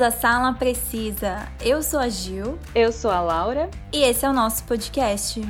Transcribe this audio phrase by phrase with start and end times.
[0.00, 1.46] À Sala Precisa.
[1.60, 2.58] Eu sou a Gil.
[2.74, 3.70] Eu sou a Laura.
[3.92, 5.40] E esse é o nosso podcast.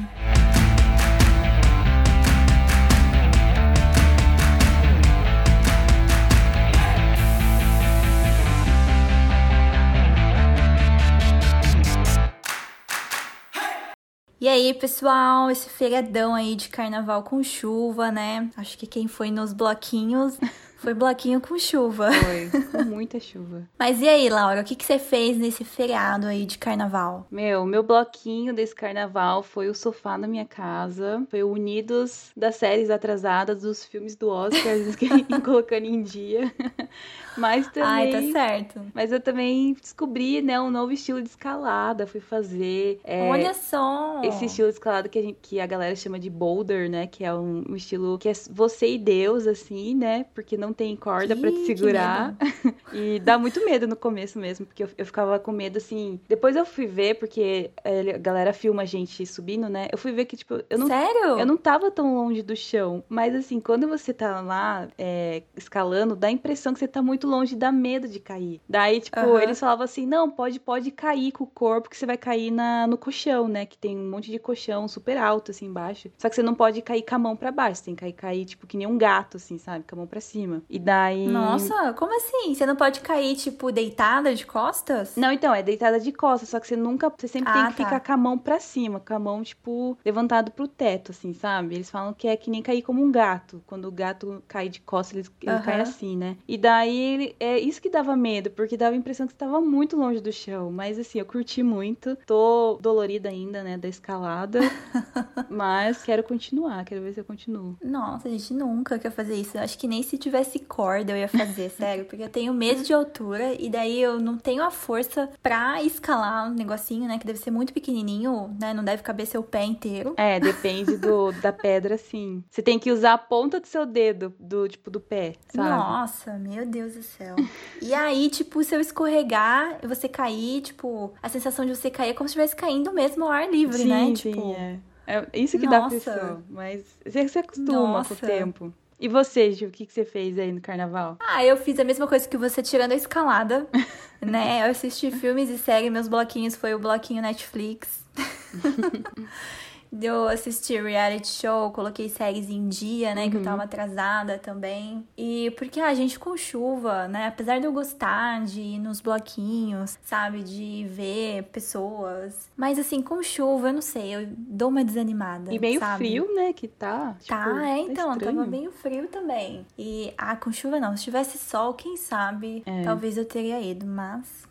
[14.40, 18.50] E aí, pessoal, esse feriadão aí de carnaval com chuva, né?
[18.58, 20.38] Acho que quem foi nos bloquinhos
[20.84, 22.12] foi bloquinho com chuva.
[22.12, 23.66] Foi, com muita chuva.
[23.79, 27.27] Mas e aí, Laura, o que, que você fez nesse feriado aí de carnaval?
[27.30, 32.56] Meu, meu bloquinho desse carnaval foi o sofá na minha casa, foi o Unidos das
[32.56, 34.75] séries atrasadas dos filmes do Oscar,
[35.42, 36.52] colocando em dia.
[37.37, 37.89] Mas também.
[37.89, 38.80] Ai, tá certo.
[38.92, 42.06] Mas eu também descobri, né, um novo estilo de escalada.
[42.06, 43.01] Fui fazer.
[43.05, 44.20] É, Olha só!
[44.23, 47.06] Esse estilo de escalada que a, gente, que a galera chama de boulder, né?
[47.06, 50.27] Que é um, um estilo que é você e Deus, assim, né?
[50.34, 52.34] Porque não tem corda para te segurar.
[52.92, 56.20] e dá muito medo no começo mesmo, porque eu, eu ficava com medo, assim.
[56.28, 59.89] Depois eu fui ver, porque a galera filma a gente subindo, né?
[59.91, 60.86] Eu fui ver que, tipo, eu não.
[60.86, 61.39] Sério?
[61.39, 63.02] Eu não tava tão longe do chão.
[63.08, 67.27] Mas, assim, quando você tá lá é, escalando, dá a impressão que você tá muito
[67.27, 68.61] longe, dá medo de cair.
[68.69, 69.39] Daí, tipo, uhum.
[69.39, 72.86] eles falavam assim: não, pode, pode cair com o corpo, que você vai cair na,
[72.86, 73.67] no colchão, né?
[73.67, 76.11] Que tem um monte de colchão super alto, assim, embaixo.
[76.19, 78.12] Só que você não pode cair com a mão pra baixo, você tem que cair,
[78.12, 79.84] cair tipo, que nem um gato, assim, sabe?
[79.89, 80.62] Com a mão pra cima.
[80.69, 81.27] E daí.
[81.27, 82.55] Nossa, como assim?
[82.55, 85.17] Você não pode cair, tipo, deitada de costas?
[85.17, 87.12] Não, então, é deitada de costas, só que você nunca.
[87.17, 87.84] Você sempre ah, tem que tá.
[87.84, 91.75] ficar com a mão pra cima, com a mão, tipo, levantado pro teto, assim, sabe?
[91.75, 93.62] Eles falam que é que nem cair como um gato.
[93.67, 95.62] Quando o gato cai de costas, ele, ele uhum.
[95.62, 96.37] cai assim, né?
[96.47, 100.20] E daí é isso que dava medo, porque dava a impressão que estava muito longe
[100.20, 100.70] do chão.
[100.70, 102.17] Mas assim, eu curti muito.
[102.27, 104.61] Tô dolorida ainda, né, da escalada.
[105.48, 107.77] mas quero continuar, quero ver se eu continuo.
[107.83, 109.57] Nossa, a gente nunca quer fazer isso.
[109.57, 112.05] Eu acho que nem se tivesse corda eu ia fazer, sério.
[112.05, 116.51] Porque eu tenho medo de altura e daí eu não tenho a força pra escalar
[116.51, 120.14] um negocinho, né, que deve ser muito pequenininho, né, não deve caber seu pé inteiro.
[120.17, 122.42] É, depende do, da pedra, sim.
[122.51, 125.68] Você tem que usar a ponta do seu dedo, do tipo do pé, sabe?
[125.68, 127.36] Nossa, meu Deus do céu.
[127.80, 132.11] E aí, tipo, se eu escorregar e você cair, tipo, a sensação de você cair
[132.11, 134.06] é como se estivesse caindo mesmo ao ar livre, sim, né?
[134.06, 134.79] Sim, tipo, é.
[135.06, 135.81] É isso que Nossa.
[135.81, 138.14] dá pressão, mas você se acostuma Nossa.
[138.14, 138.75] com o tempo.
[139.05, 141.19] E você, Gil, o que, que você fez aí no carnaval?
[141.20, 143.69] Ah, eu fiz a mesma coisa que você, tirando a escalada,
[144.19, 144.67] né?
[144.67, 148.03] Eu assisti filmes e séries, meus bloquinhos foi o bloquinho Netflix.
[150.00, 153.25] eu assistir reality show, coloquei séries em dia, né?
[153.25, 153.31] Uhum.
[153.31, 153.44] Que eu uhum.
[153.44, 155.06] tava atrasada também.
[155.16, 157.26] E porque a ah, gente com chuva, né?
[157.26, 160.43] Apesar de eu gostar de ir nos bloquinhos, sabe?
[160.43, 162.50] De ver pessoas.
[162.56, 165.52] Mas assim, com chuva, eu não sei, eu dou uma desanimada.
[165.52, 165.99] E meio sabe?
[165.99, 166.52] frio, né?
[166.52, 167.16] Que tá.
[167.20, 169.66] Tipo, tá, é, então, tá tava meio frio também.
[169.78, 170.96] E, ah, com chuva não.
[170.96, 172.82] Se tivesse sol, quem sabe, é.
[172.82, 174.44] talvez eu teria ido, mas.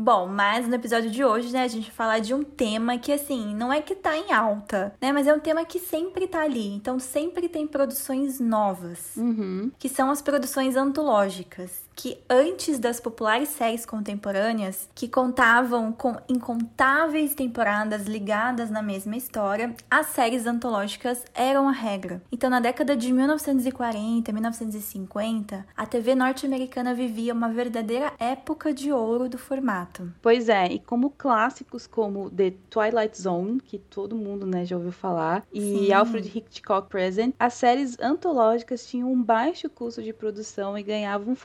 [0.00, 3.12] Bom, mas no episódio de hoje, né, a gente vai falar de um tema que,
[3.12, 6.40] assim, não é que tá em alta, né, mas é um tema que sempre tá
[6.40, 6.68] ali.
[6.68, 9.70] Então, sempre tem produções novas, uhum.
[9.78, 17.34] que são as produções antológicas que antes das populares séries contemporâneas, que contavam com incontáveis
[17.34, 22.22] temporadas ligadas na mesma história, as séries antológicas eram a regra.
[22.32, 29.28] Então, na década de 1940, 1950, a TV norte-americana vivia uma verdadeira época de ouro
[29.28, 30.10] do formato.
[30.22, 34.92] Pois é, e como clássicos como The Twilight Zone, que todo mundo né, já ouviu
[34.92, 35.92] falar, e Sim.
[35.92, 41.36] Alfred Hitchcock Present, as séries antológicas tinham um baixo custo de produção e ganhavam um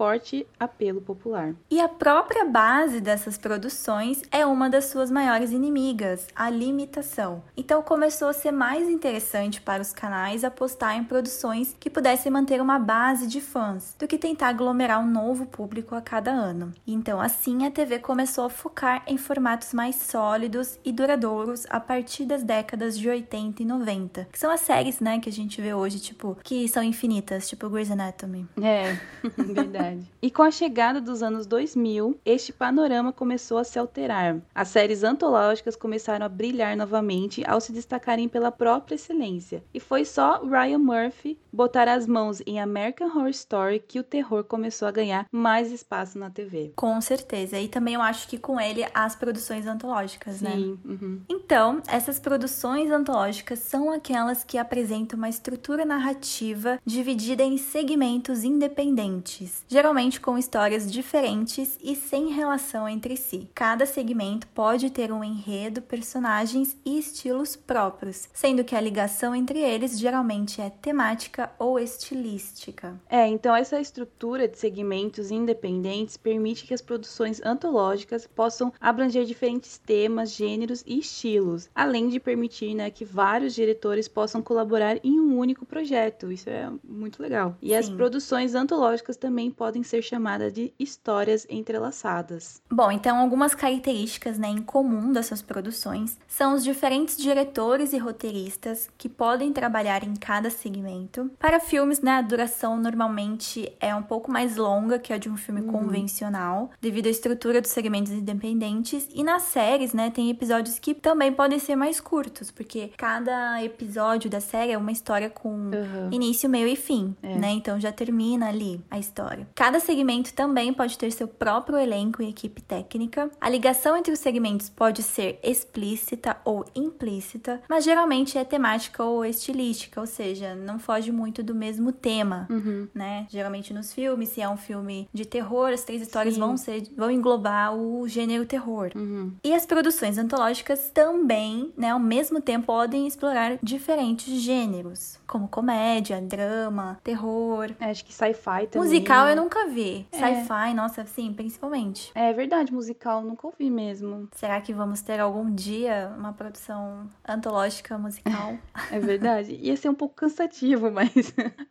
[0.60, 1.54] apelo popular.
[1.70, 7.44] E a própria base dessas produções é uma das suas maiores inimigas, a limitação.
[7.56, 12.62] Então começou a ser mais interessante para os canais apostar em produções que pudessem manter
[12.62, 16.72] uma base de fãs, do que tentar aglomerar um novo público a cada ano.
[16.88, 22.26] Então assim a TV começou a focar em formatos mais sólidos e duradouros a partir
[22.26, 25.74] das décadas de 80 e 90, que são as séries, né, que a gente vê
[25.74, 28.48] hoje, tipo, que são infinitas, tipo Grey's Anatomy.
[28.62, 28.98] É,
[29.38, 30.12] verdade.
[30.26, 34.42] E com a chegada dos anos 2000, este panorama começou a se alterar.
[34.56, 39.64] As séries antológicas começaram a brilhar novamente ao se destacarem pela própria excelência.
[39.72, 44.44] E foi só Ryan Murphy botar as mãos em American Horror Story que o terror
[44.44, 46.74] começou a ganhar mais espaço na TV.
[46.76, 47.60] Com certeza.
[47.60, 50.52] E também eu acho que com ele as produções antológicas, Sim, né?
[50.56, 50.80] Sim.
[50.84, 51.22] Uhum.
[51.30, 59.64] Então, essas produções antológicas são aquelas que apresentam uma estrutura narrativa dividida em segmentos independentes,
[59.68, 63.50] geralmente geralmente com histórias diferentes e sem relação entre si.
[63.54, 69.60] Cada segmento pode ter um enredo, personagens e estilos próprios, sendo que a ligação entre
[69.60, 73.00] eles geralmente é temática ou estilística.
[73.10, 79.78] É, então essa estrutura de segmentos independentes permite que as produções antológicas possam abranger diferentes
[79.78, 85.38] temas, gêneros e estilos, além de permitir né, que vários diretores possam colaborar em um
[85.38, 86.32] único projeto.
[86.32, 87.58] Isso é muito legal.
[87.62, 87.76] E Sim.
[87.76, 92.62] as produções antológicas também podem ser chamadas de histórias entrelaçadas.
[92.72, 98.90] Bom, então algumas características né, em comum dessas produções são os diferentes diretores e roteiristas
[98.98, 101.32] que podem trabalhar em cada segmento.
[101.40, 105.38] Para filmes, né, a duração normalmente é um pouco mais longa que a de um
[105.38, 105.72] filme uhum.
[105.72, 109.08] convencional, devido à estrutura dos segmentos independentes.
[109.14, 114.30] E nas séries, né, tem episódios que também podem ser mais curtos, porque cada episódio
[114.30, 116.10] da série é uma história com uhum.
[116.12, 117.36] início, meio e fim, é.
[117.36, 117.52] né?
[117.52, 119.48] Então já termina ali a história.
[119.56, 119.95] Cada segmento
[120.34, 123.30] também pode ter seu próprio elenco e equipe técnica.
[123.40, 129.26] A ligação entre os segmentos pode ser explícita ou implícita, mas geralmente é temática ou
[129.26, 132.88] estilística, ou seja, não foge muito do mesmo tema, uhum.
[132.94, 133.28] né?
[133.30, 137.12] Geralmente nos filmes, se é um filme de terror, as três histórias vão ser vão
[137.12, 138.92] englobar o gênero terror.
[138.96, 139.34] Uhum.
[139.44, 146.20] E as produções antológicas também, né, ao mesmo tempo podem explorar diferentes gêneros, como comédia,
[146.20, 147.72] drama, terror.
[147.80, 148.88] É, acho que sci-fi também.
[148.88, 149.85] Musical eu nunca vi.
[150.12, 150.18] É.
[150.18, 152.12] Sci-fi, nossa, sim, principalmente.
[152.16, 154.28] É verdade, musical nunca ouvi mesmo.
[154.34, 158.58] Será que vamos ter algum dia uma produção antológica musical?
[158.92, 159.58] é verdade.
[159.62, 161.12] Ia ser um pouco cansativo, mas,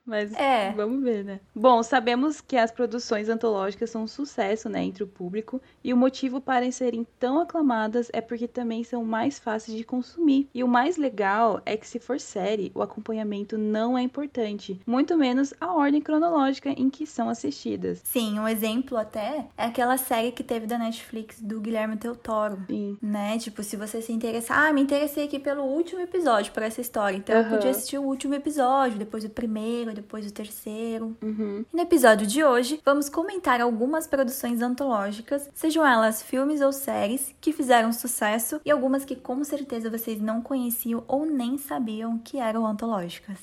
[0.05, 0.73] mas é.
[0.73, 1.41] vamos ver, né?
[1.55, 5.97] Bom, sabemos que as produções antológicas são um sucesso, né, entre o público, e o
[5.97, 10.49] motivo para serem tão aclamadas é porque também são mais fáceis de consumir.
[10.55, 15.17] E o mais legal é que se for série, o acompanhamento não é importante, muito
[15.17, 18.03] menos a ordem cronológica em que são assistidas.
[18.05, 22.63] Sim, um exemplo até é aquela série que teve da Netflix do Guilherme Del Toro.
[22.69, 22.99] Sim.
[23.03, 23.39] Né?
[23.39, 27.17] Tipo, se você se interessar, ah, me interessei aqui pelo último episódio por essa história.
[27.17, 27.43] Então uhum.
[27.43, 31.17] eu podia assistir o último episódio, depois o primeiro, depois o terceiro.
[31.23, 31.65] Uhum.
[31.73, 37.35] E no episódio de hoje, vamos comentar algumas produções antológicas, sejam elas filmes ou séries,
[37.41, 42.39] que fizeram sucesso e algumas que com certeza vocês não conheciam ou nem sabiam que
[42.39, 43.39] eram antológicas.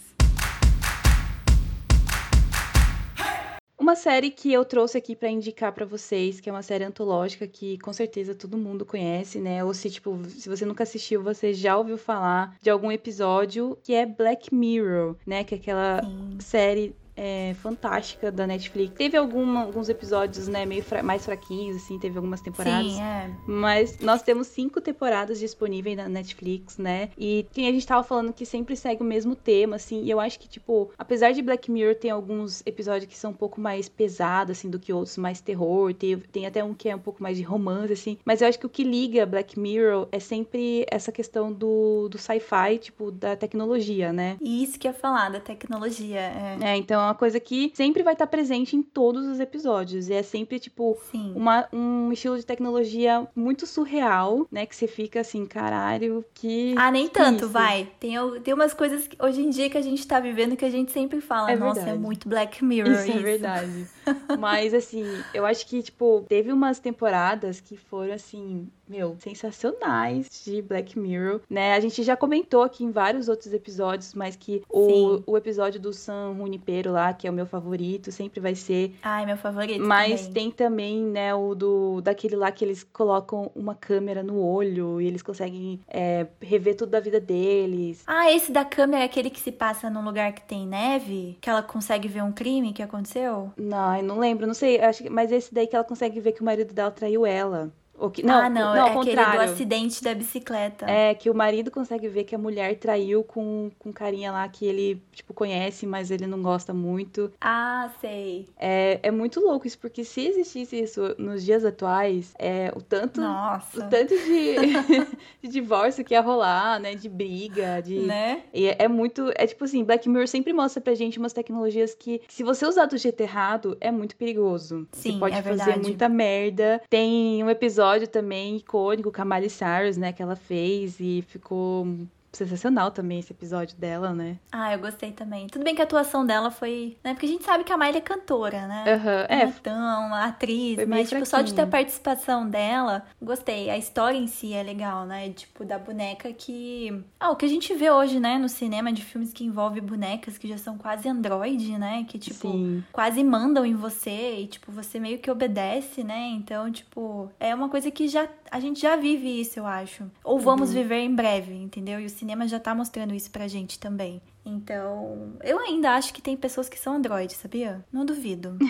[3.91, 7.45] Uma série que eu trouxe aqui para indicar para vocês, que é uma série antológica
[7.45, 9.65] que com certeza todo mundo conhece, né?
[9.65, 13.93] Ou se tipo, se você nunca assistiu, você já ouviu falar de algum episódio, que
[13.93, 15.43] é Black Mirror, né?
[15.43, 16.38] Que é aquela Sim.
[16.39, 18.95] série é, fantástica da Netflix.
[18.95, 22.93] Teve alguma, alguns episódios, né, meio fra mais fraquinhos, assim, teve algumas temporadas.
[22.93, 23.29] Sim, é.
[23.47, 27.09] Mas nós temos cinco temporadas disponíveis na Netflix, né?
[27.17, 30.19] E tem, a gente tava falando que sempre segue o mesmo tema, assim, e eu
[30.19, 33.89] acho que, tipo, apesar de Black Mirror ter alguns episódios que são um pouco mais
[33.89, 37.21] pesados, assim, do que outros, mais terror, tem, tem até um que é um pouco
[37.21, 40.85] mais de romance, assim, mas eu acho que o que liga Black Mirror é sempre
[40.89, 44.37] essa questão do, do sci-fi, tipo, da tecnologia, né?
[44.41, 46.57] Isso que ia falar, da tecnologia, é.
[46.61, 50.09] É, então é uma coisa que sempre vai estar presente em todos os episódios.
[50.09, 50.98] E é sempre, tipo,
[51.36, 54.65] uma, um estilo de tecnologia muito surreal, né?
[54.65, 56.74] Que você fica assim, caralho, que.
[56.77, 57.89] Ah, nem tanto, vai.
[58.00, 60.69] Tem, tem umas coisas que, hoje em dia que a gente tá vivendo que a
[60.69, 62.94] gente sempre fala, é nossa, é é muito Black Mirror.
[62.94, 63.18] Isso, isso.
[63.18, 63.88] é verdade.
[64.39, 70.61] Mas, assim, eu acho que, tipo, teve umas temporadas que foram, assim, meu, sensacionais de
[70.61, 71.73] Black Mirror, né?
[71.73, 75.93] A gente já comentou aqui em vários outros episódios, mas que o, o episódio do
[75.93, 78.93] San Junipero lá, que é o meu favorito, sempre vai ser.
[79.01, 79.81] Ai, meu favorito.
[79.81, 80.33] Mas também.
[80.33, 85.07] tem também, né, o do daquele lá que eles colocam uma câmera no olho e
[85.07, 88.03] eles conseguem é, rever tudo da vida deles.
[88.05, 91.38] Ah, esse da câmera é aquele que se passa num lugar que tem neve?
[91.39, 93.51] Que ela consegue ver um crime que aconteceu?
[93.55, 96.41] Não, eu não lembro, não sei, acho, mas esse daí que ela consegue ver que
[96.41, 97.71] o marido dela traiu ela.
[98.10, 100.89] Que, não, ah, não, não é aquele do acidente da bicicleta.
[100.89, 104.65] É, que o marido consegue ver que a mulher traiu com, com carinha lá que
[104.65, 107.31] ele, tipo, conhece, mas ele não gosta muito.
[107.39, 108.48] Ah, sei.
[108.58, 113.22] É, é muito louco isso, porque se existisse isso nos dias atuais, é o tanto,
[113.22, 113.86] Nossa.
[113.86, 114.55] O tanto de,
[115.41, 118.00] de divórcio que ia rolar, né, de briga, de...
[118.00, 118.43] Né?
[118.53, 121.93] E é, é muito, é tipo assim, Black Mirror sempre mostra pra gente umas tecnologias
[121.93, 124.88] que, se você usar do jeito errado, é muito perigoso.
[124.91, 125.81] Sim, você pode é fazer verdade.
[125.81, 126.81] muita merda.
[126.89, 131.24] Tem um episódio episódio também icônico com a Miley Cyrus, né, que ela fez e
[131.27, 131.86] ficou
[132.31, 134.38] sensacional também esse episódio dela, né?
[134.51, 135.47] Ah, eu gostei também.
[135.47, 136.97] Tudo bem que a atuação dela foi.
[137.03, 137.13] Né?
[137.13, 138.83] Porque a gente sabe que a Miley é cantora, né?
[138.88, 139.43] Uhum, é.
[139.43, 143.69] é tão atriz, mas tipo, só de ter a participação dela, gostei.
[143.69, 145.29] A história em si é legal, né?
[145.29, 147.03] Tipo, da boneca que.
[147.19, 150.38] Ah, o que a gente vê hoje, né, no cinema de filmes que envolvem bonecas
[150.38, 152.05] que já são quase android, né?
[152.07, 152.83] Que, tipo, Sim.
[152.91, 156.29] quase mandam em você e, tipo, você meio que obedece, né?
[156.29, 160.03] Então, tipo, é uma coisa que já a gente já vive isso, eu acho.
[160.25, 160.75] Ou vamos uhum.
[160.75, 162.01] viver em breve, entendeu?
[162.01, 164.21] E o cinema já tá mostrando isso pra gente também.
[164.45, 167.83] Então, eu ainda acho que tem pessoas que são androides, sabia?
[167.91, 168.59] Não duvido.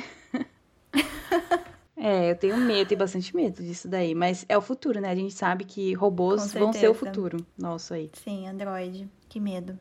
[2.04, 4.16] É, eu tenho medo, tenho bastante medo disso daí.
[4.16, 5.12] Mas é o futuro, né?
[5.12, 8.10] A gente sabe que robôs vão ser o futuro nosso aí.
[8.14, 9.08] Sim, Android.
[9.30, 9.78] Que medo.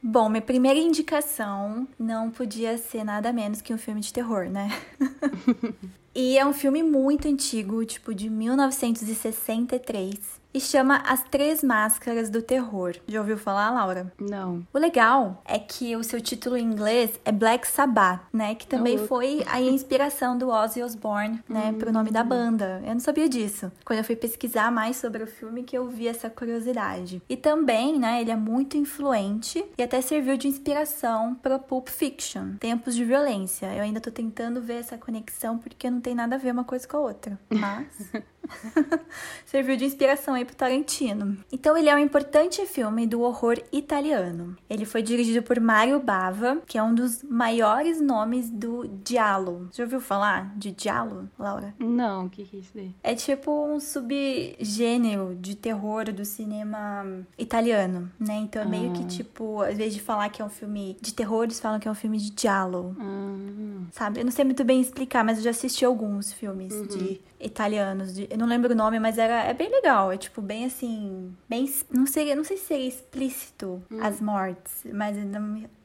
[0.00, 4.68] Bom, minha primeira indicação não podia ser nada menos que um filme de terror, né?
[6.14, 12.40] e é um filme muito antigo, tipo de 1963 e chama As Três Máscaras do
[12.40, 12.94] Terror.
[13.08, 14.12] Já ouviu falar, Laura?
[14.20, 14.64] Não.
[14.72, 18.54] O legal é que o seu título em inglês é Black Sabbath, né?
[18.54, 19.06] Que também oh.
[19.08, 21.72] foi a inspiração do Ozzy Osbourne, né?
[21.74, 21.78] Hum.
[21.78, 22.80] Pro nome da banda.
[22.86, 23.72] Eu não sabia disso.
[23.84, 27.20] Quando eu fui pesquisar mais sobre o filme que eu vi essa curiosidade.
[27.28, 28.20] E também, né?
[28.20, 33.74] Ele é muito influente e até serviu de inspiração pro Pulp Fiction, Tempos de Violência.
[33.74, 36.86] Eu ainda tô tentando ver essa conexão porque não tem nada a ver uma coisa
[36.86, 37.38] com a outra.
[37.50, 38.12] Mas...
[39.46, 41.36] Serviu de inspiração aí pro Tarantino.
[41.52, 44.56] Então ele é um importante filme do horror italiano.
[44.68, 49.68] Ele foi dirigido por Mario Bava, que é um dos maiores nomes do giallo.
[49.72, 51.74] Já ouviu falar de giallo, Laura?
[51.78, 52.94] Não, o que, que é isso daí?
[53.02, 57.06] É tipo um subgênero de terror do cinema
[57.38, 58.36] italiano, né?
[58.36, 58.92] Então é meio ah.
[58.94, 61.88] que tipo, às vezes de falar que é um filme de terror, eles falam que
[61.88, 62.96] é um filme de giallo.
[62.98, 63.34] Ah.
[63.92, 64.20] Sabe?
[64.20, 66.86] Eu não sei muito bem explicar, mas eu já assisti alguns filmes uhum.
[66.86, 68.14] de italianos.
[68.14, 70.10] De, eu não lembro o nome, mas era, é bem legal.
[70.10, 71.34] É tipo, bem assim.
[71.48, 71.72] Bem.
[71.90, 73.98] Não sei, não sei se seria explícito hum.
[74.02, 75.16] as mortes, mas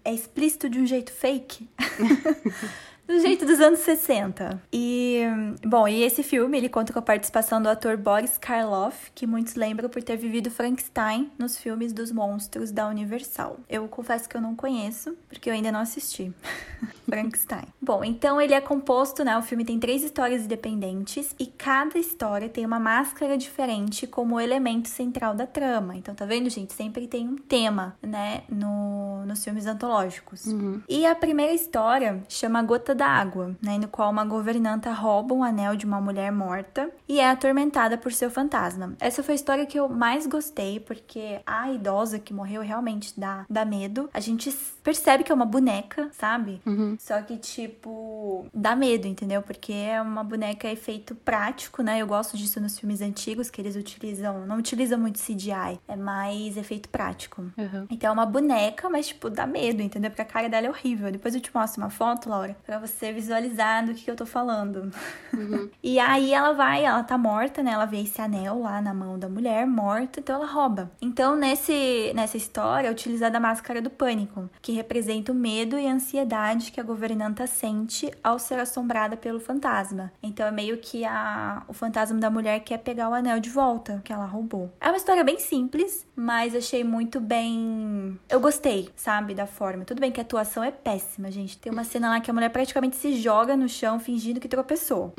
[0.04, 1.70] é explícito de um jeito fake.
[3.10, 4.62] do jeito dos anos 60.
[4.72, 5.22] E,
[5.66, 9.56] bom, e esse filme, ele conta com a participação do ator Boris Karloff, que muitos
[9.56, 13.60] lembram por ter vivido Frankenstein nos filmes dos monstros da Universal.
[13.68, 16.32] Eu confesso que eu não conheço, porque eu ainda não assisti.
[17.10, 17.66] Frankenstein.
[17.82, 19.36] Bom, então ele é composto, né?
[19.36, 24.88] O filme tem três histórias independentes e cada história tem uma máscara diferente como elemento
[24.88, 25.98] central da trama.
[25.98, 26.74] Então, tá vendo, gente?
[26.74, 28.44] Sempre tem um tema, né?
[28.48, 30.46] No, nos filmes antológicos.
[30.46, 30.82] Uhum.
[30.88, 33.77] E a primeira história chama Gota da Água, né?
[33.77, 38.12] No qual uma governanta rouba um anel de uma mulher morta e é atormentada por
[38.12, 38.94] seu fantasma.
[39.00, 43.46] Essa foi a história que eu mais gostei, porque a idosa que morreu realmente dá,
[43.50, 44.10] dá medo.
[44.13, 44.51] A gente
[44.84, 46.62] percebe que é uma boneca, sabe?
[46.65, 46.98] Uhum.
[47.00, 49.41] Só que, tipo, dá medo, entendeu?
[49.41, 52.01] Porque é uma boneca efeito prático, né?
[52.01, 56.58] Eu gosto disso nos filmes antigos, que eles utilizam, não utilizam muito CGI, é mais
[56.58, 57.44] efeito prático.
[57.58, 57.88] Uhum.
[57.89, 60.12] Então é uma boneca, mas, tipo, dá medo, entendeu?
[60.12, 61.10] Porque a cara dela é horrível.
[61.12, 64.25] Depois eu te mostro uma foto, Laura, pra você visualizar do que, que eu tô
[64.25, 64.91] falando.
[65.34, 65.69] Uhum.
[65.84, 67.72] e aí ela vai, ela tá morta, né?
[67.72, 70.91] Ela vê esse anel lá na mão da mulher, morta, então ela rouba.
[71.01, 75.88] Então, nesse, nessa história, é utilizada a máscara do pânico, que representa o medo e
[75.88, 80.12] a ansiedade que a governanta sente ao ser assombrada pelo fantasma.
[80.22, 84.01] Então é meio que a, o fantasma da mulher quer pegar o anel de volta
[84.03, 84.72] que ela roubou.
[84.79, 88.19] É uma história bem simples, mas achei muito bem.
[88.29, 89.86] Eu gostei, sabe, da forma.
[89.86, 91.58] Tudo bem que a atuação é péssima, gente.
[91.58, 95.14] Tem uma cena lá que a mulher praticamente se joga no chão fingindo que tropeçou.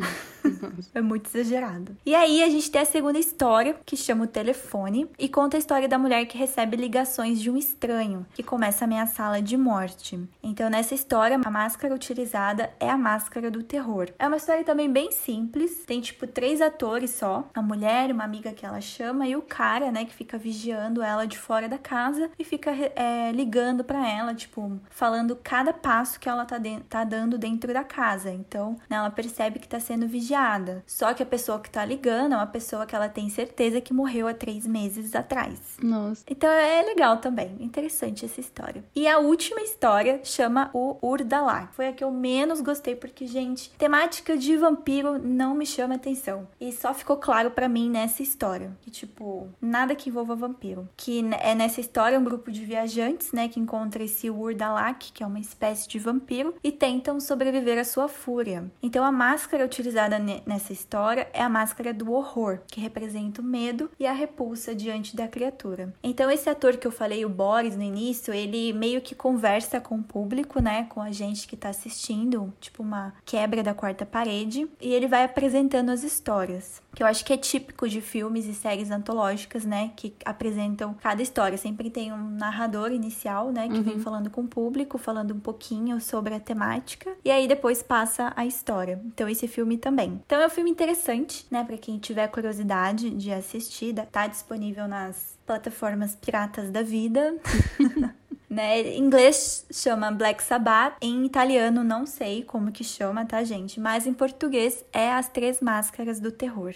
[0.95, 1.97] é muito exagerado.
[2.05, 5.59] E aí a gente tem a segunda história, que chama o telefone, e conta a
[5.59, 10.19] história da mulher que recebe ligações de um estranho, que começa a ameaçá-la de morte.
[10.43, 14.09] Então, nessa história, a máscara utilizada é a máscara do terror.
[14.19, 18.53] É uma história também bem simples, tem tipo três atores só: a mulher, uma amiga
[18.53, 22.31] que ela chama, e o cara, né, que fica vigiando ela de fora da casa
[22.39, 26.57] e fica é, ligando para ela, tipo, falando cada passo que ela tá,
[26.89, 28.31] tá dando dentro da casa.
[28.31, 30.85] Então, né, ela percebe que tá sendo vigiada.
[30.87, 33.93] Só que a pessoa que tá ligando é uma pessoa que ela tem certeza que
[33.93, 35.59] morreu há três meses atrás.
[35.83, 36.25] Nossa.
[36.29, 37.57] Então é legal também.
[37.61, 38.85] Interessante essa história.
[38.95, 41.75] E a última história chama o Urdalak.
[41.75, 46.47] Foi a que eu menos gostei porque, gente, temática de vampiro não me chama atenção.
[46.61, 50.89] E só ficou claro para mim nessa história que tipo, nada que envolva vampiro.
[50.97, 55.27] Que é nessa história um grupo de viajantes, né, que encontra esse Urdalak, que é
[55.27, 58.65] uma espécie de vampiro, e tentam sobreviver à sua fúria.
[58.83, 63.89] Então a máscara utilizada nessa história é a máscara do horror, que representa o medo
[64.01, 65.95] e a repulsa diante da criatura.
[66.03, 69.95] Então esse ator que eu falei, o Boris no início, ele meio que conversa com
[69.95, 74.69] o público, né, com a gente que tá assistindo, tipo uma quebra da quarta parede,
[74.81, 76.83] e ele vai apresentando as histórias.
[76.95, 79.93] Que eu acho que é típico de filmes e séries antológicas, né?
[79.95, 81.57] Que apresentam cada história.
[81.57, 83.69] Sempre tem um narrador inicial, né?
[83.69, 83.83] Que uhum.
[83.83, 87.13] vem falando com o público, falando um pouquinho sobre a temática.
[87.25, 89.01] E aí depois passa a história.
[89.05, 90.21] Então esse filme também.
[90.25, 91.65] Então é um filme interessante, né?
[91.65, 97.37] Pra quem tiver curiosidade de assistir, tá disponível nas plataformas piratas da vida.
[98.49, 98.81] né?
[98.81, 103.79] Em inglês chama Black Sabbath, em italiano não sei como que chama, tá, gente?
[103.79, 106.75] Mas em português é As Três Máscaras do Terror.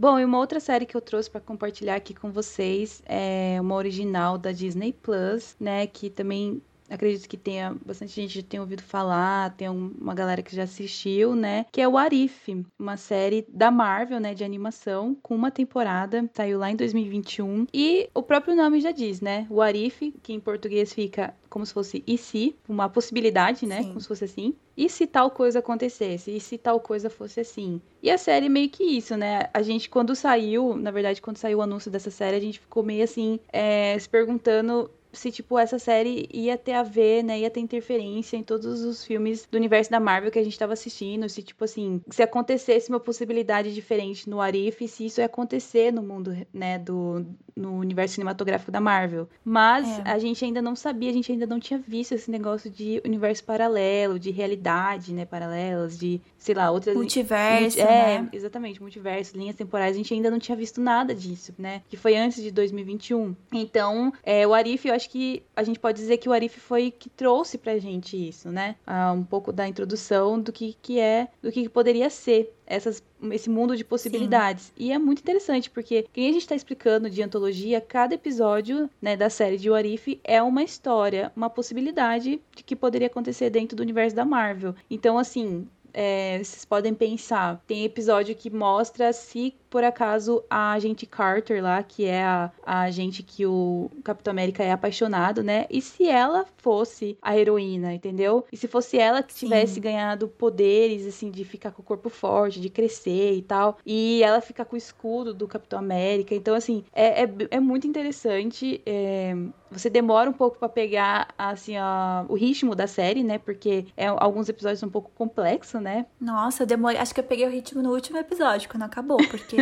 [0.00, 3.74] Bom, e uma outra série que eu trouxe para compartilhar aqui com vocês é uma
[3.74, 8.82] original da Disney Plus, né, que também acredito que tenha bastante gente já tenha ouvido
[8.82, 11.64] falar, tem uma galera que já assistiu, né?
[11.70, 16.58] Que é o Arif, uma série da Marvel, né, de animação, com uma temporada, saiu
[16.58, 17.66] lá em 2021.
[17.72, 19.46] E o próprio nome já diz, né?
[19.48, 23.82] O Arif, que em português fica como se fosse e se, uma possibilidade, né?
[23.82, 23.88] Sim.
[23.88, 24.54] Como se fosse assim.
[24.76, 26.34] E se tal coisa acontecesse?
[26.34, 27.82] E se tal coisa fosse assim?
[28.02, 29.50] E a série meio que isso, né?
[29.52, 32.82] A gente, quando saiu, na verdade, quando saiu o anúncio dessa série, a gente ficou
[32.82, 37.40] meio assim, é, se perguntando se, tipo, essa série ia ter a ver, né?
[37.40, 40.72] Ia ter interferência em todos os filmes do universo da Marvel que a gente tava
[40.72, 41.28] assistindo.
[41.28, 46.02] Se, tipo assim, se acontecesse uma possibilidade diferente no Arif, se isso ia acontecer no
[46.02, 47.24] mundo, né, do
[47.56, 49.28] no universo cinematográfico da Marvel.
[49.44, 50.02] Mas é.
[50.10, 53.44] a gente ainda não sabia, a gente ainda não tinha visto esse negócio de universo
[53.44, 58.28] paralelo, de realidade, né, paralelas, de, sei lá, outras multiverso, é, né?
[58.32, 61.82] exatamente, multiverso, linhas temporais, a gente ainda não tinha visto nada disso, né?
[61.88, 63.36] Que foi antes de 2021.
[63.52, 66.90] Então, é, o Arif, eu acho que a gente pode dizer que o Arif foi
[66.90, 68.74] que trouxe pra gente isso, né?
[68.86, 73.50] Ah, um pouco da introdução do que, que é, do que poderia ser essas, esse
[73.50, 74.66] mundo de possibilidades.
[74.66, 74.72] Sim.
[74.78, 79.16] E é muito interessante, porque quem a gente está explicando de antologia, cada episódio né,
[79.16, 83.82] da série de Warif é uma história, uma possibilidade de que poderia acontecer dentro do
[83.82, 84.74] universo da Marvel.
[84.88, 91.06] Então, assim, é, vocês podem pensar, tem episódio que mostra se por acaso a agente
[91.06, 95.66] Carter lá, que é a, a agente que o Capitão América é apaixonado, né?
[95.70, 98.44] E se ela fosse a heroína, entendeu?
[98.52, 99.80] E se fosse ela que tivesse Sim.
[99.80, 104.40] ganhado poderes, assim, de ficar com o corpo forte, de crescer e tal, e ela
[104.40, 106.34] ficar com o escudo do Capitão América.
[106.34, 108.82] Então, assim, é, é, é muito interessante.
[108.84, 109.34] É,
[109.70, 113.38] você demora um pouco para pegar, assim, a, o ritmo da série, né?
[113.38, 116.06] Porque é, alguns episódios são um pouco complexos, né?
[116.20, 116.98] Nossa, eu demorei.
[116.98, 119.56] Acho que eu peguei o ritmo no último episódio, quando acabou, porque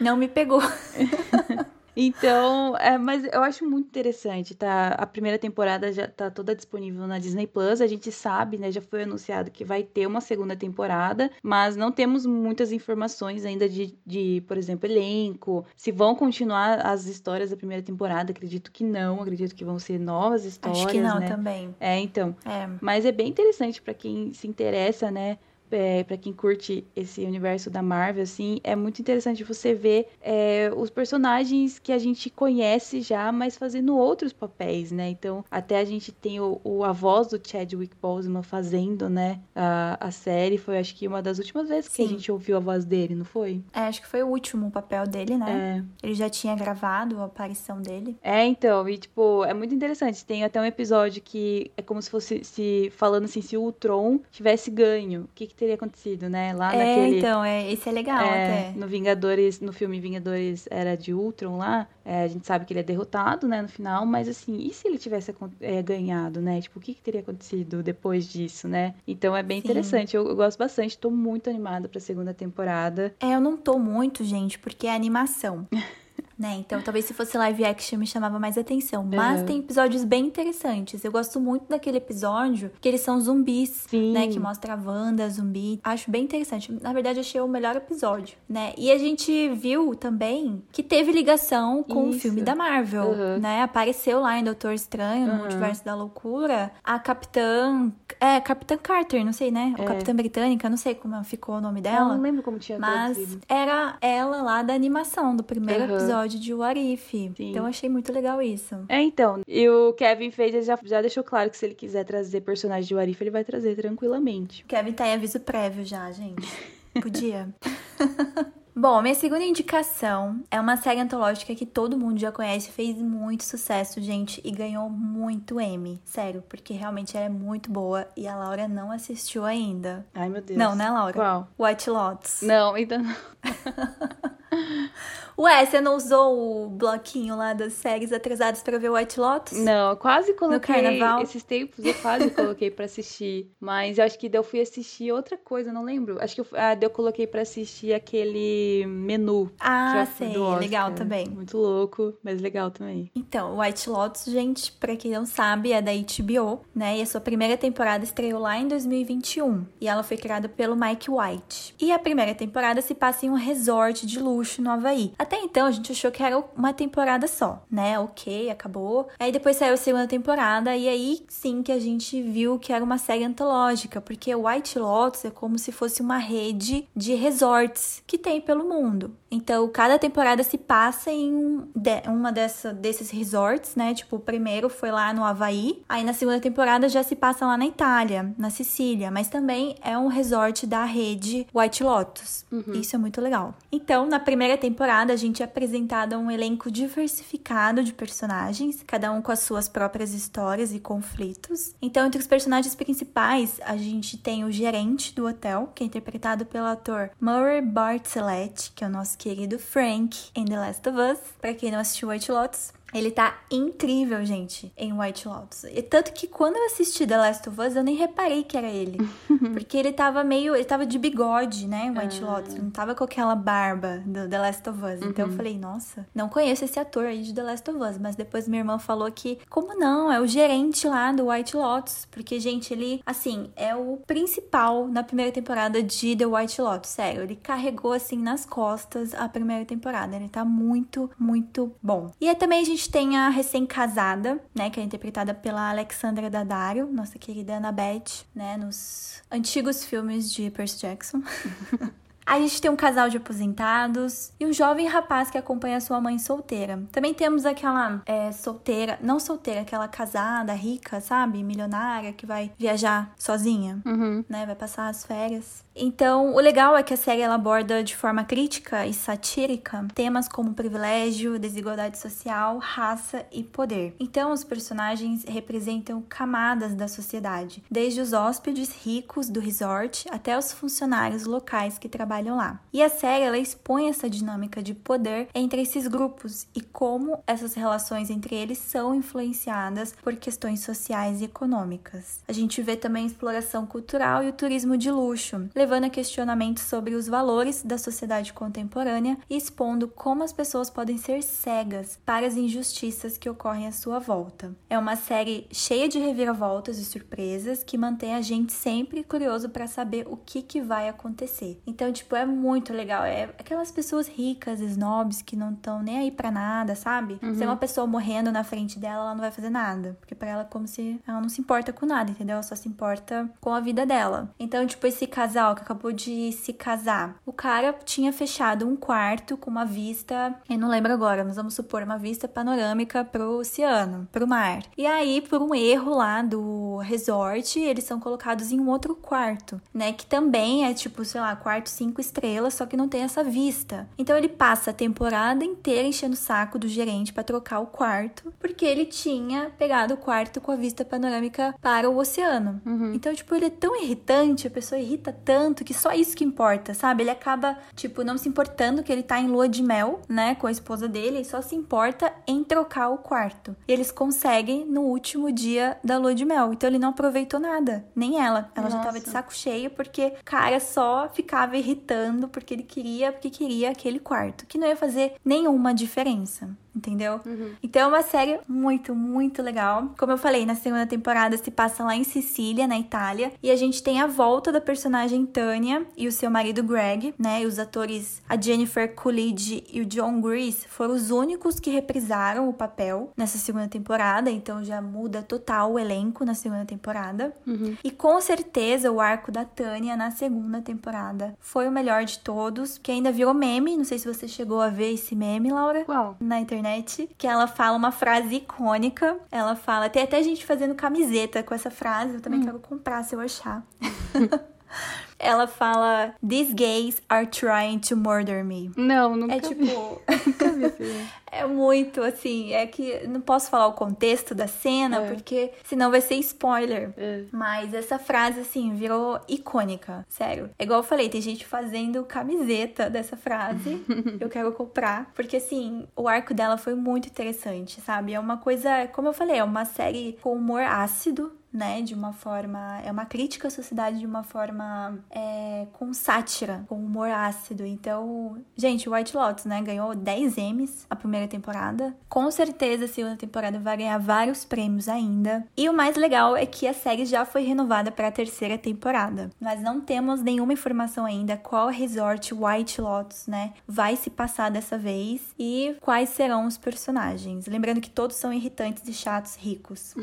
[0.00, 0.60] não me pegou.
[1.96, 4.88] Então, é, mas eu acho muito interessante, tá?
[4.88, 7.80] A primeira temporada já tá toda disponível na Disney Plus.
[7.80, 8.70] A gente sabe, né?
[8.70, 13.68] Já foi anunciado que vai ter uma segunda temporada, mas não temos muitas informações ainda
[13.68, 15.64] de, de, por exemplo, elenco.
[15.76, 19.22] Se vão continuar as histórias da primeira temporada, acredito que não.
[19.22, 20.80] Acredito que vão ser novas histórias.
[20.80, 21.28] Acho que não né?
[21.28, 21.74] também.
[21.78, 22.34] É, então.
[22.44, 22.68] É.
[22.80, 25.38] Mas é bem interessante para quem se interessa, né?
[25.74, 30.70] É, para quem curte esse universo da Marvel, assim, é muito interessante você ver é,
[30.76, 35.08] os personagens que a gente conhece já, mas fazendo outros papéis, né?
[35.10, 39.98] Então, até a gente tem o, o a voz do Chadwick Boseman fazendo, né, a,
[40.00, 40.58] a série.
[40.58, 42.02] Foi, acho que, uma das últimas vezes Sim.
[42.02, 43.62] que a gente ouviu a voz dele, não foi?
[43.72, 45.84] É, acho que foi o último papel dele, né?
[46.02, 46.06] É.
[46.06, 48.16] Ele já tinha gravado a aparição dele.
[48.22, 50.24] É, então, e, tipo, é muito interessante.
[50.24, 54.20] Tem até um episódio que é como se fosse se falando assim, se o Tron
[54.30, 56.52] tivesse ganho, o que, que teria acontecido, né?
[56.52, 57.18] Lá é, naquele.
[57.18, 58.78] Então, é, esse é legal é, até.
[58.78, 62.80] No Vingadores, no filme Vingadores Era de Ultron lá, é, a gente sabe que ele
[62.80, 66.60] é derrotado, né, no final, mas assim, e se ele tivesse é, ganhado, né?
[66.60, 68.94] Tipo, o que, que, teria acontecido depois disso, né?
[69.06, 69.68] Então é bem Sim.
[69.68, 70.14] interessante.
[70.14, 73.14] Eu, eu, gosto bastante, tô muito animada pra segunda temporada.
[73.18, 75.66] É, eu não tô muito, gente, porque é animação.
[76.38, 76.56] né?
[76.58, 79.04] Então, talvez se fosse live action me chamava mais atenção.
[79.04, 79.46] Mas uhum.
[79.46, 81.04] tem episódios bem interessantes.
[81.04, 84.12] Eu gosto muito daquele episódio que eles são zumbis, Sim.
[84.12, 84.26] né?
[84.26, 85.80] Que mostra a Wanda zumbi.
[85.84, 86.72] Acho bem interessante.
[86.82, 88.72] Na verdade, achei o melhor episódio, né?
[88.76, 92.18] E a gente viu também que teve ligação com Isso.
[92.18, 93.38] o filme da Marvel, uhum.
[93.38, 93.62] né?
[93.62, 95.38] Apareceu lá em Doutor Estranho, no uhum.
[95.40, 97.92] Multiverso da Loucura, a Capitã...
[98.20, 99.74] É, Capitã Carter, não sei, né?
[99.78, 99.84] É.
[99.84, 102.10] Capitã Britânica, não sei como ficou o nome dela.
[102.10, 103.42] Eu não lembro como tinha Mas traduzido.
[103.48, 107.32] era ela lá da animação, do primeiro episódio episódio de Warif.
[107.38, 108.74] Então achei muito legal isso.
[108.88, 109.40] É, então.
[109.46, 112.94] E o Kevin fez, já, já deixou claro que se ele quiser trazer personagem de
[112.94, 114.62] Warif, ele vai trazer tranquilamente.
[114.64, 116.46] O Kevin tá em aviso prévio já, gente.
[117.00, 117.48] Podia.
[118.76, 123.44] Bom, minha segunda indicação é uma série antológica que todo mundo já conhece, fez muito
[123.44, 126.00] sucesso, gente, e ganhou muito M.
[126.04, 130.04] Sério, porque realmente ela é muito boa e a Laura não assistiu ainda.
[130.12, 130.58] Ai, meu Deus.
[130.58, 131.12] Não, né, Laura?
[131.12, 131.48] Qual?
[131.56, 132.42] White Lotus.
[132.42, 133.14] Não, ainda não.
[135.36, 139.58] Ué, você não usou o bloquinho lá das séries atrasadas para ver White Lotus?
[139.58, 140.76] Não, eu quase coloquei.
[140.76, 141.22] No carnaval?
[141.22, 143.50] Esses tempos eu quase coloquei para assistir.
[143.60, 146.22] Mas eu acho que eu fui assistir outra coisa, não lembro.
[146.22, 149.50] Acho que eu, ah, eu coloquei para assistir aquele menu.
[149.58, 150.34] Ah, sei.
[150.60, 151.28] Legal também.
[151.28, 153.10] Muito louco, mas legal também.
[153.14, 156.98] Então, White Lotus, gente, pra quem não sabe, é da HBO, né?
[156.98, 159.66] E a sua primeira temporada estreou lá em 2021.
[159.80, 161.74] E ela foi criada pelo Mike White.
[161.80, 165.12] E a primeira temporada se passa em um resort de luxo no Havaí.
[165.24, 167.98] Até então, a gente achou que era uma temporada só, né?
[167.98, 169.08] Ok, acabou.
[169.18, 172.84] Aí depois saiu a segunda temporada, e aí sim que a gente viu que era
[172.84, 178.18] uma série antológica, porque White Lotus é como se fosse uma rede de resorts que
[178.18, 179.16] tem pelo mundo.
[179.30, 181.64] Então, cada temporada se passa em
[182.06, 183.94] uma dessa, desses resorts, né?
[183.94, 187.56] Tipo, o primeiro foi lá no Havaí, aí na segunda temporada já se passa lá
[187.56, 192.44] na Itália, na Sicília, mas também é um resort da rede White Lotus.
[192.52, 192.74] Uhum.
[192.74, 193.54] Isso é muito legal.
[193.72, 199.22] Então, na primeira temporada, a gente é apresentado um elenco diversificado de personagens, cada um
[199.22, 201.74] com as suas próprias histórias e conflitos.
[201.80, 206.44] Então, entre os personagens principais, a gente tem o gerente do hotel, que é interpretado
[206.44, 211.18] pelo ator Murray Bartlett, que é o nosso querido Frank em The Last of Us.
[211.40, 215.64] Pra quem não assistiu White Lotus, ele tá incrível, gente, em White Lotus.
[215.64, 218.68] E tanto que quando eu assisti The Last of Us, eu nem reparei que era
[218.68, 218.98] ele.
[219.52, 220.54] porque ele tava meio.
[220.54, 221.86] Ele tava de bigode, né?
[221.86, 222.26] Em White ah.
[222.26, 222.54] Lotus.
[222.54, 225.00] Não tava com aquela barba do The Last of Us.
[225.00, 225.10] Uhum.
[225.10, 225.36] Então eu uhum.
[225.36, 227.98] falei, nossa, não conheço esse ator aí de The Last of Us.
[227.98, 230.10] Mas depois minha irmã falou que, como não?
[230.12, 232.06] É o gerente lá do White Lotus.
[232.10, 236.90] Porque, gente, ele, assim, é o principal na primeira temporada de The White Lotus.
[236.90, 240.14] Sério, ele carregou, assim, nas costas a primeira temporada.
[240.14, 242.12] Ele tá muito, muito bom.
[242.20, 246.28] E aí também a gente gente tem a recém-casada, né, que é interpretada pela Alexandra
[246.28, 251.22] Daddario, nossa querida Annabeth, né, nos antigos filmes de Percy Jackson.
[252.26, 256.18] A gente tem um casal de aposentados e um jovem rapaz que acompanha sua mãe
[256.18, 256.82] solteira.
[256.90, 261.42] Também temos aquela é, solteira, não solteira, aquela casada, rica, sabe?
[261.42, 264.24] Milionária que vai viajar sozinha, uhum.
[264.26, 264.46] né?
[264.46, 265.63] Vai passar as férias.
[265.76, 270.28] Então, o legal é que a série ela aborda de forma crítica e satírica temas
[270.28, 273.94] como privilégio, desigualdade social, raça e poder.
[273.98, 280.52] Então, os personagens representam camadas da sociedade, desde os hóspedes ricos do resort até os
[280.52, 282.60] funcionários locais que trabalham lá.
[282.72, 287.54] E a série ela expõe essa dinâmica de poder entre esses grupos e como essas
[287.54, 292.20] relações entre eles são influenciadas por questões sociais e econômicas.
[292.28, 296.64] A gente vê também a exploração cultural e o turismo de luxo levando a questionamentos
[296.64, 302.26] sobre os valores da sociedade contemporânea e expondo como as pessoas podem ser cegas para
[302.26, 304.54] as injustiças que ocorrem à sua volta.
[304.68, 309.66] É uma série cheia de reviravoltas e surpresas que mantém a gente sempre curioso para
[309.66, 311.58] saber o que, que vai acontecer.
[311.66, 313.02] Então, tipo, é muito legal.
[313.02, 317.18] É aquelas pessoas ricas, snobs, que não estão nem aí para nada, sabe?
[317.22, 317.34] Uhum.
[317.34, 319.96] Se é uma pessoa morrendo na frente dela, ela não vai fazer nada.
[319.98, 322.34] Porque para ela é como se ela não se importa com nada, entendeu?
[322.34, 324.30] Ela só se importa com a vida dela.
[324.38, 327.16] Então, tipo, esse casal que acabou de se casar.
[327.24, 331.54] O cara tinha fechado um quarto com uma vista, eu não lembro agora, mas vamos
[331.54, 334.62] supor uma vista panorâmica pro oceano, pro mar.
[334.76, 339.60] E aí, por um erro lá do resort, eles são colocados em um outro quarto,
[339.72, 339.92] né?
[339.92, 343.88] Que também é tipo, sei lá, quarto cinco estrelas, só que não tem essa vista.
[343.98, 348.32] Então ele passa a temporada inteira enchendo o saco do gerente para trocar o quarto,
[348.38, 352.60] porque ele tinha pegado o quarto com a vista panorâmica para o oceano.
[352.64, 352.92] Uhum.
[352.94, 356.24] Então, tipo, ele é tão irritante, a pessoa irrita tanto tanto que só isso que
[356.24, 357.02] importa, sabe?
[357.02, 360.46] Ele acaba, tipo, não se importando que ele tá em lua de mel, né, com
[360.46, 363.54] a esposa dele, e só se importa em trocar o quarto.
[363.68, 366.54] E eles conseguem no último dia da lua de mel.
[366.54, 368.50] Então ele não aproveitou nada, nem ela.
[368.54, 368.78] Ela Nossa.
[368.78, 373.70] já tava de saco cheio porque cara só ficava irritando porque ele queria, porque queria
[373.70, 377.20] aquele quarto, que não ia fazer nenhuma diferença entendeu?
[377.24, 377.52] Uhum.
[377.62, 379.94] Então é uma série muito, muito legal.
[379.98, 383.56] Como eu falei, na segunda temporada se passa lá em Sicília, na Itália, e a
[383.56, 387.42] gente tem a volta da personagem Tânia e o seu marido Greg, né?
[387.42, 392.48] E os atores a Jennifer Coolidge e o John Grease foram os únicos que reprisaram
[392.48, 397.32] o papel nessa segunda temporada, então já muda total o elenco na segunda temporada.
[397.46, 397.76] Uhum.
[397.82, 402.78] E com certeza o arco da Tânia na segunda temporada foi o melhor de todos,
[402.78, 405.84] que ainda virou meme, não sei se você chegou a ver esse meme, Laura.
[405.84, 406.16] Qual?
[406.20, 409.18] Na internet internet, que ela fala uma frase icônica.
[409.30, 412.44] Ela fala, tem até gente fazendo camiseta com essa frase, eu também hum.
[412.44, 413.62] quero comprar se eu achar.
[415.18, 418.70] ela fala: These gays are trying to murder me.
[418.76, 419.64] Não, nunca É tipo.
[419.64, 421.06] nunca vi
[421.38, 422.52] é muito assim.
[422.52, 425.08] É que não posso falar o contexto da cena, é.
[425.08, 426.92] porque senão vai ser spoiler.
[426.96, 427.24] É.
[427.32, 430.04] Mas essa frase, assim, virou icônica.
[430.08, 430.50] Sério.
[430.58, 433.84] É igual eu falei, tem gente fazendo camiseta dessa frase.
[434.20, 435.10] eu quero comprar.
[435.14, 438.14] Porque, assim, o arco dela foi muito interessante, sabe?
[438.14, 441.80] É uma coisa, como eu falei, é uma série com humor ácido né?
[441.80, 442.80] De uma forma.
[442.84, 447.64] É uma crítica à sociedade de uma forma é, com sátira, com humor ácido.
[447.64, 449.62] Então, gente, White Lotus, né?
[449.62, 451.94] Ganhou 10 M's a primeira temporada.
[452.08, 455.46] Com certeza a segunda temporada vai ganhar vários prêmios ainda.
[455.56, 459.30] E o mais legal é que a série já foi renovada para a terceira temporada.
[459.40, 463.52] Nós não temos nenhuma informação ainda qual resort White Lotus, né?
[463.66, 467.46] Vai se passar dessa vez e quais serão os personagens.
[467.46, 469.94] Lembrando que todos são irritantes e chatos ricos.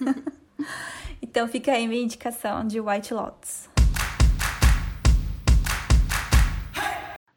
[1.20, 3.71] então fica aí minha indicação de White Lotus.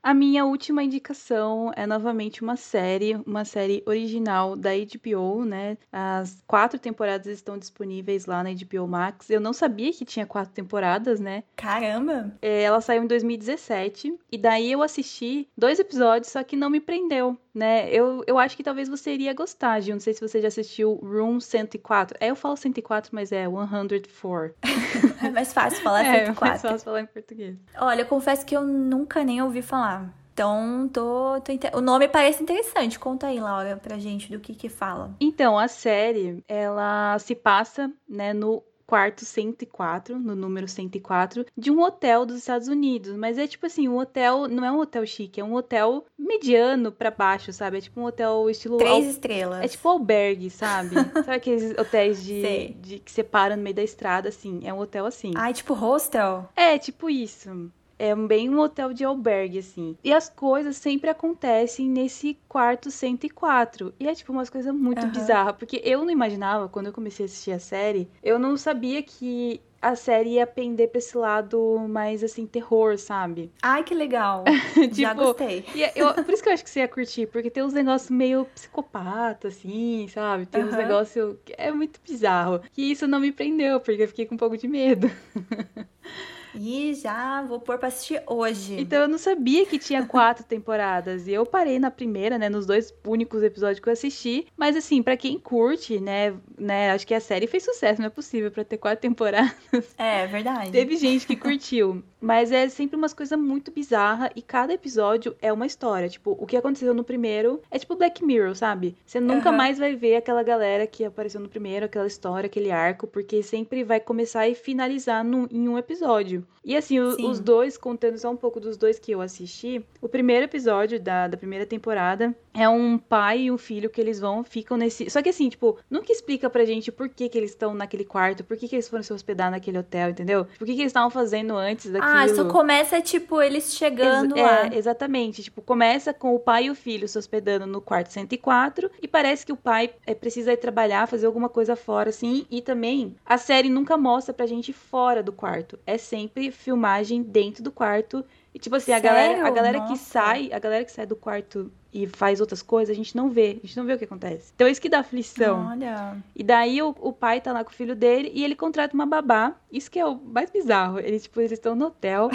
[0.06, 5.80] A minha última indicação é novamente uma série, uma série original da HBO, né?
[5.92, 9.32] As quatro temporadas estão disponíveis lá na HBO Max.
[9.32, 11.44] Eu não sabia que tinha quatro temporadas, né?
[11.56, 12.38] Caramba!
[12.40, 16.80] É, ela saiu em 2017 e daí eu assisti dois episódios, só que não me
[16.80, 17.90] prendeu, né?
[17.90, 19.96] Eu, eu acho que talvez você iria gostar, Gil.
[19.96, 22.18] Não sei se você já assistiu Room 104.
[22.20, 24.54] É, eu falo 104, mas é 104.
[25.26, 26.16] é mais fácil falar 104.
[26.18, 27.56] É, é mais fácil falar em português.
[27.80, 30.14] Olha, eu confesso que eu nunca nem ouvi falar.
[30.34, 31.72] Então, tô, tô inter...
[31.74, 33.00] o nome parece interessante.
[33.00, 35.16] Conta aí, Laura, pra gente do que que fala.
[35.18, 41.82] Então, a série, ela se passa, né, no quarto 104, no número 104, de um
[41.82, 43.16] hotel dos Estados Unidos.
[43.16, 46.92] Mas é tipo assim, um hotel, não é um hotel chique, é um hotel mediano
[46.92, 47.78] para baixo, sabe?
[47.78, 48.78] É tipo um hotel estilo.
[48.78, 49.12] Três al...
[49.12, 49.64] estrelas.
[49.64, 50.96] É tipo albergue, sabe?
[51.14, 54.62] sabe aqueles hotéis de, de que separam no meio da estrada, assim?
[54.64, 55.32] É um hotel assim.
[55.36, 56.48] Ah, é tipo hostel?
[56.56, 57.72] É, tipo isso.
[57.98, 59.98] É bem um hotel de albergue, assim.
[60.04, 63.94] E as coisas sempre acontecem nesse quarto 104.
[64.00, 65.12] E é, tipo, umas coisas muito uhum.
[65.12, 65.56] bizarras.
[65.58, 69.62] Porque eu não imaginava, quando eu comecei a assistir a série, eu não sabia que
[69.86, 73.52] a série ia pender pra esse lado mais, assim, terror, sabe?
[73.62, 74.44] Ai, que legal.
[74.74, 75.64] tipo, Já gostei.
[75.76, 78.10] E eu, por isso que eu acho que você ia curtir, porque tem uns negócios
[78.10, 80.48] meio psicopata, assim, sabe?
[80.48, 80.70] Tem uhum.
[80.70, 82.62] uns negócios que é muito bizarro.
[82.74, 85.10] Que isso não me prendeu, porque eu fiquei com um pouco de medo.
[86.60, 88.80] E já vou pôr pra assistir hoje.
[88.80, 91.28] Então eu não sabia que tinha quatro temporadas.
[91.28, 92.50] E eu parei na primeira, né?
[92.50, 94.48] Nos dois únicos episódios que eu assisti.
[94.58, 96.92] Mas assim, para quem curte, né, né?
[96.92, 99.56] Acho que a série fez sucesso, não é possível para ter quatro temporadas.
[99.98, 100.72] É, verdade.
[100.72, 102.04] Teve gente que curtiu.
[102.20, 106.10] Mas é sempre umas coisas muito bizarras e cada episódio é uma história.
[106.10, 108.96] Tipo, o que aconteceu no primeiro é tipo Black Mirror, sabe?
[109.06, 109.58] Você nunca uhum.
[109.58, 113.84] mais vai ver aquela galera que apareceu no primeiro, aquela história, aquele arco, porque sempre
[113.84, 116.45] vai começar e finalizar num, em um episódio.
[116.64, 120.10] E assim, o, os dois, contando só um pouco dos dois que eu assisti, o
[120.10, 124.44] primeiro episódio da, da primeira temporada é um pai e um filho que eles vão,
[124.44, 125.10] ficam nesse.
[125.10, 128.44] Só que assim, tipo, nunca explica pra gente por que, que eles estão naquele quarto,
[128.44, 130.46] por que, que eles foram se hospedar naquele hotel, entendeu?
[130.58, 132.12] Por que, que eles estavam fazendo antes daquilo.
[132.12, 134.68] Ah, só começa, tipo, eles chegando Ex lá.
[134.68, 135.44] É, exatamente.
[135.44, 139.46] Tipo, começa com o pai e o filho se hospedando no quarto 104 e parece
[139.46, 142.46] que o pai é, precisa ir trabalhar, fazer alguma coisa fora, assim.
[142.50, 145.78] E também a série nunca mostra pra gente fora do quarto.
[145.86, 148.26] É sempre filmagem dentro do quarto.
[148.54, 151.72] E tipo assim, a galera, a galera que sai, a galera que sai do quarto
[151.96, 153.58] e faz outras coisas, a gente não vê.
[153.64, 154.52] A gente não vê o que acontece.
[154.54, 155.66] Então é isso que dá aflição.
[155.70, 156.18] Olha.
[156.36, 159.06] E daí o, o pai tá lá com o filho dele e ele contrata uma
[159.06, 159.56] babá.
[159.72, 161.00] Isso que é o mais bizarro.
[161.00, 162.30] Eles, tipo, eles estão no hotel.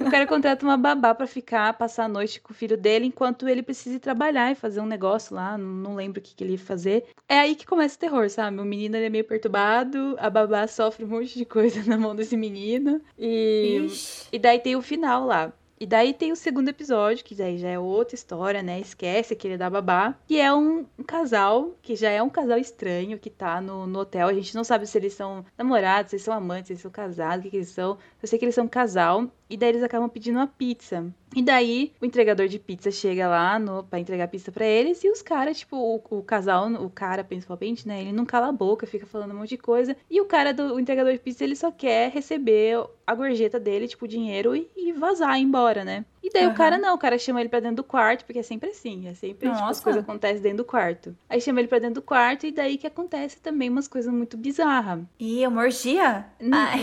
[0.00, 3.46] o cara contrata uma babá para ficar, passar a noite com o filho dele, enquanto
[3.46, 5.58] ele precisa ir trabalhar e fazer um negócio lá.
[5.58, 7.04] Não, lembro o que, que ele ia fazer.
[7.28, 8.58] É aí que começa o terror, sabe?
[8.60, 12.16] O menino ele é meio perturbado, a babá sofre um monte de coisa na mão
[12.16, 12.98] desse menino.
[13.18, 14.28] E, Ixi.
[14.32, 15.52] e daí tem o final lá.
[15.82, 18.78] E daí tem o segundo episódio, que daí já é outra história, né?
[18.78, 20.14] Esquece aquele da babá.
[20.28, 24.28] Que é um, casal, que já é um casal estranho, que tá no, no hotel.
[24.28, 26.90] A gente não sabe se eles são namorados, se eles são amantes, se eles são
[26.92, 27.98] casados, o que, que eles são.
[28.22, 29.28] Eu sei que eles são um casal.
[29.52, 31.14] E daí eles acabam pedindo uma pizza.
[31.36, 35.04] E daí o entregador de pizza chega lá no, pra entregar pizza para eles.
[35.04, 38.00] E os caras, tipo, o, o, casal, o cara principalmente, né?
[38.00, 39.94] Ele não cala a boca, fica falando um monte de coisa.
[40.10, 43.86] E o cara do o entregador de pizza, ele só quer receber a gorjeta dele,
[43.86, 46.06] tipo, dinheiro e, e vazar, embora, né?
[46.22, 46.52] E daí uhum.
[46.52, 49.08] o cara não, o cara chama ele pra dentro do quarto, porque é sempre assim,
[49.08, 51.16] é sempre, tipo, as coisas acontecem dentro do quarto.
[51.28, 54.36] Aí chama ele pra dentro do quarto e daí que acontece também umas coisas muito
[54.36, 55.00] bizarras.
[55.18, 56.26] E uma orgia?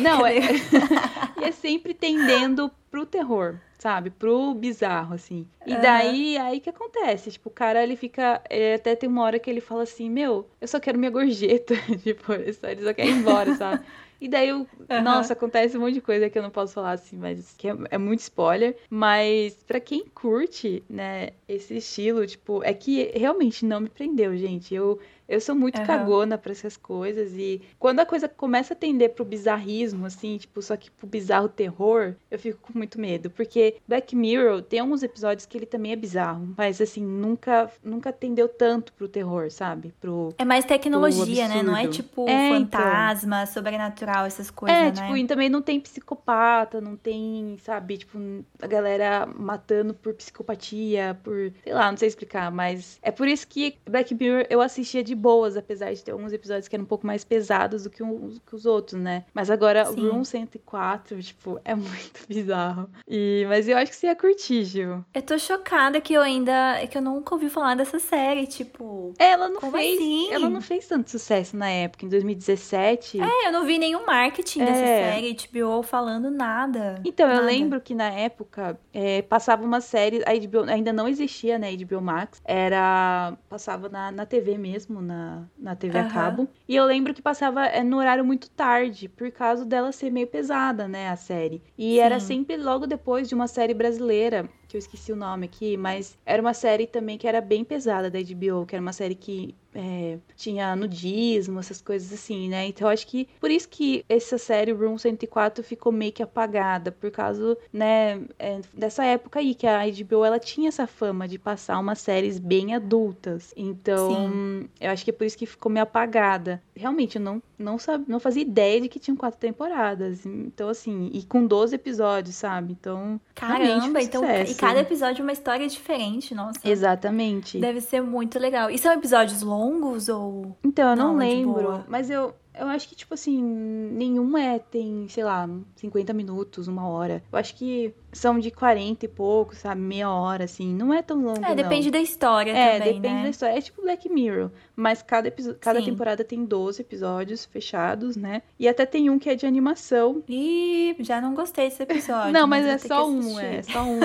[0.01, 0.39] Não, é...
[1.39, 4.09] e é sempre tendendo pro terror, sabe?
[4.09, 5.47] Pro bizarro, assim.
[5.65, 5.81] E uhum.
[5.81, 7.31] daí, aí que acontece?
[7.31, 8.41] Tipo, o cara, ele fica...
[8.49, 11.75] É, até tem uma hora que ele fala assim, meu, eu só quero minha gorjeta.
[12.03, 13.83] tipo, ele só, ele só quer ir embora, sabe?
[14.21, 15.01] E daí, eu, uhum.
[15.01, 17.75] nossa, acontece um monte de coisa que eu não posso falar assim, mas que é,
[17.91, 18.75] é muito spoiler.
[18.89, 24.75] Mas para quem curte, né, esse estilo, tipo, é que realmente não me prendeu, gente.
[24.75, 25.85] Eu eu sou muito uhum.
[25.85, 30.59] cagona para essas coisas e quando a coisa começa a tender pro bizarrismo, assim, tipo,
[30.59, 33.29] só que pro bizarro terror, eu fico com muito medo.
[33.29, 38.11] Porque Black Mirror tem alguns episódios que ele também é bizarro, mas assim, nunca, nunca
[38.11, 39.93] tendeu tanto pro terror, sabe?
[40.01, 41.61] Pro, é mais tecnologia, né?
[41.61, 42.79] Não é tipo é, então.
[42.79, 43.53] fantasma, então.
[43.53, 44.91] sobrenatural, essas coisas, é, né?
[44.91, 48.17] tipo, e também não tem psicopata, não tem, sabe, tipo,
[48.59, 53.47] a galera matando por psicopatia, por, sei lá, não sei explicar, mas é por isso
[53.47, 56.87] que Black Mirror eu assistia de boas, apesar de ter alguns episódios que eram um
[56.87, 59.25] pouco mais pesados do que, um, que os outros, né?
[59.33, 60.07] Mas agora, Sim.
[60.07, 62.89] o Room 104, tipo, é muito bizarro.
[63.07, 65.03] E, mas eu acho que você ia curtir, Gil.
[65.13, 66.85] Eu tô chocada que eu ainda.
[66.89, 69.13] que eu nunca ouvi falar dessa série, tipo.
[69.17, 69.99] Ela não fez.
[69.99, 70.31] Assim?
[70.31, 73.19] Ela não fez tanto sucesso na época, em 2017.
[73.21, 74.65] É, eu não vi nenhum marketing é.
[74.65, 77.01] dessa série, HBO falando nada.
[77.03, 77.41] Então, nada.
[77.41, 81.75] eu lembro que na época é, passava uma série, a HBO ainda não existia, né?
[81.75, 82.41] HBO Max.
[82.45, 83.33] Era.
[83.49, 86.05] Passava na, na TV mesmo, na, na TV uhum.
[86.05, 86.47] a cabo.
[86.67, 90.27] E eu lembro que passava é, no horário muito tarde, por causa dela ser meio
[90.27, 91.61] pesada, né, a série.
[91.77, 91.99] E Sim.
[91.99, 96.15] era sempre logo depois de uma série brasileira que eu esqueci o nome aqui, mas
[96.23, 99.55] era uma série também que era bem pesada da HBO, que era uma série que
[99.73, 102.67] é, tinha nudismo, essas coisas assim, né?
[102.67, 107.09] Então acho que por isso que essa série Room 104 ficou meio que apagada, por
[107.09, 111.79] causa, né, é, dessa época aí que a HBO ela tinha essa fama de passar
[111.79, 113.51] umas séries bem adultas.
[113.57, 114.69] Então, Sim.
[114.79, 116.61] eu acho que é por isso que ficou meio apagada.
[116.75, 120.25] Realmente eu não não sabe, não fazia ideia de que tinham quatro temporadas.
[120.25, 122.71] Então assim, e com 12 episódios, sabe?
[122.79, 126.59] Então, caramba, então e cada episódio é uma história diferente, nossa.
[126.63, 127.59] Exatamente.
[127.59, 128.71] Deve ser muito legal.
[128.71, 132.87] E são episódios longos ou Então, eu não, não é lembro, mas eu eu acho
[132.87, 137.23] que, tipo assim, nenhum é, tem, sei lá, 50 minutos, uma hora.
[137.31, 139.81] Eu acho que são de 40 e pouco, sabe?
[139.81, 140.73] Meia hora, assim.
[140.73, 141.91] Não é tão longo, É, depende não.
[141.91, 143.23] da história é, também, depende né?
[143.23, 143.57] da história.
[143.57, 144.51] É tipo Black Mirror.
[144.75, 148.41] Mas cada, cada temporada tem 12 episódios fechados, né?
[148.59, 150.23] E até tem um que é de animação.
[150.27, 152.31] Ih, já não gostei desse episódio.
[152.33, 153.99] não, mas, mas é só um, é só um.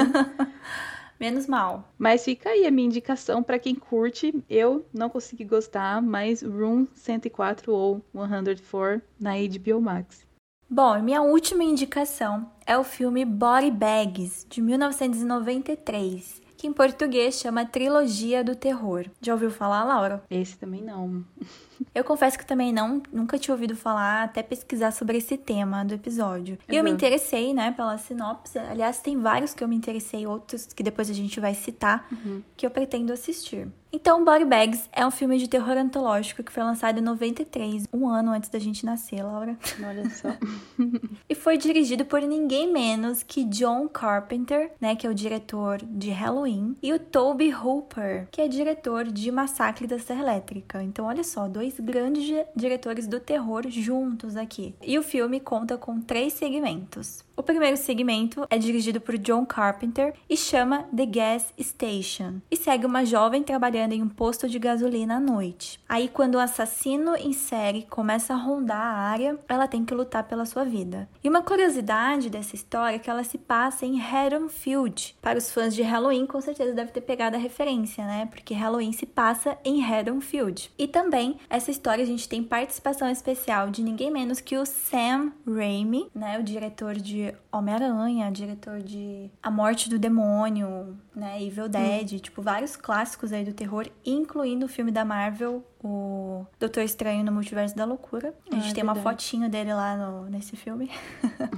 [1.18, 1.88] Menos mal.
[1.98, 4.35] Mas fica aí a minha indicação para quem curte.
[4.48, 10.27] Eu não consegui gostar, mas Room 104 ou 104 na HBO Max.
[10.68, 17.66] Bom, minha última indicação é o filme Body Bags, de 1993 que em português chama
[17.66, 19.05] Trilogia do Terror.
[19.20, 20.24] Já ouviu falar, Laura?
[20.31, 21.22] Esse também não.
[21.94, 25.94] Eu confesso que também não, nunca tinha ouvido falar, até pesquisar sobre esse tema do
[25.94, 26.58] episódio.
[26.68, 26.96] E eu me uhum.
[26.96, 28.58] interessei, né, pela sinopse.
[28.58, 32.42] Aliás, tem vários que eu me interessei, outros que depois a gente vai citar, uhum.
[32.56, 33.68] que eu pretendo assistir.
[33.94, 38.08] Então, Body Bags é um filme de terror antológico que foi lançado em 93, um
[38.08, 39.56] ano antes da gente nascer, Laura.
[39.80, 40.30] Olha só.
[41.30, 46.10] e foi dirigido por ninguém menos que John Carpenter, né, que é o diretor de
[46.10, 50.82] Halloween, e o Toby Hooper, que é diretor de Massacre da Serra Elétrica.
[50.82, 52.24] Então, olha só, dois grandes
[52.55, 54.74] diretores do terror juntos aqui.
[54.83, 57.23] E o filme conta com três segmentos.
[57.36, 62.86] O primeiro segmento é dirigido por John Carpenter e chama The Gas Station e segue
[62.86, 65.80] uma jovem trabalhando em um posto de gasolina à noite.
[65.88, 70.22] Aí, quando o assassino em série começa a rondar a área, ela tem que lutar
[70.24, 71.08] pela sua vida.
[71.24, 75.16] E uma curiosidade dessa história é que ela se passa em Haddonfield.
[75.20, 78.26] Para os fãs de Halloween, com certeza deve ter pegado a referência, né?
[78.26, 80.70] Porque Halloween se passa em Haddonfield.
[80.78, 85.32] E também, essa história a gente tem participação especial de ninguém menos que o Sam
[85.44, 86.38] Raimi, né?
[86.38, 92.18] O diretor de Homem-Aranha, diretor de A Morte do Demônio, né, Evil Dead, hum.
[92.18, 97.30] tipo, vários clássicos aí do terror, incluindo o filme da Marvel, o Doutor Estranho no
[97.30, 98.34] Multiverso da Loucura.
[98.50, 100.90] A gente ah, é tem uma fotinho dele lá no, nesse filme.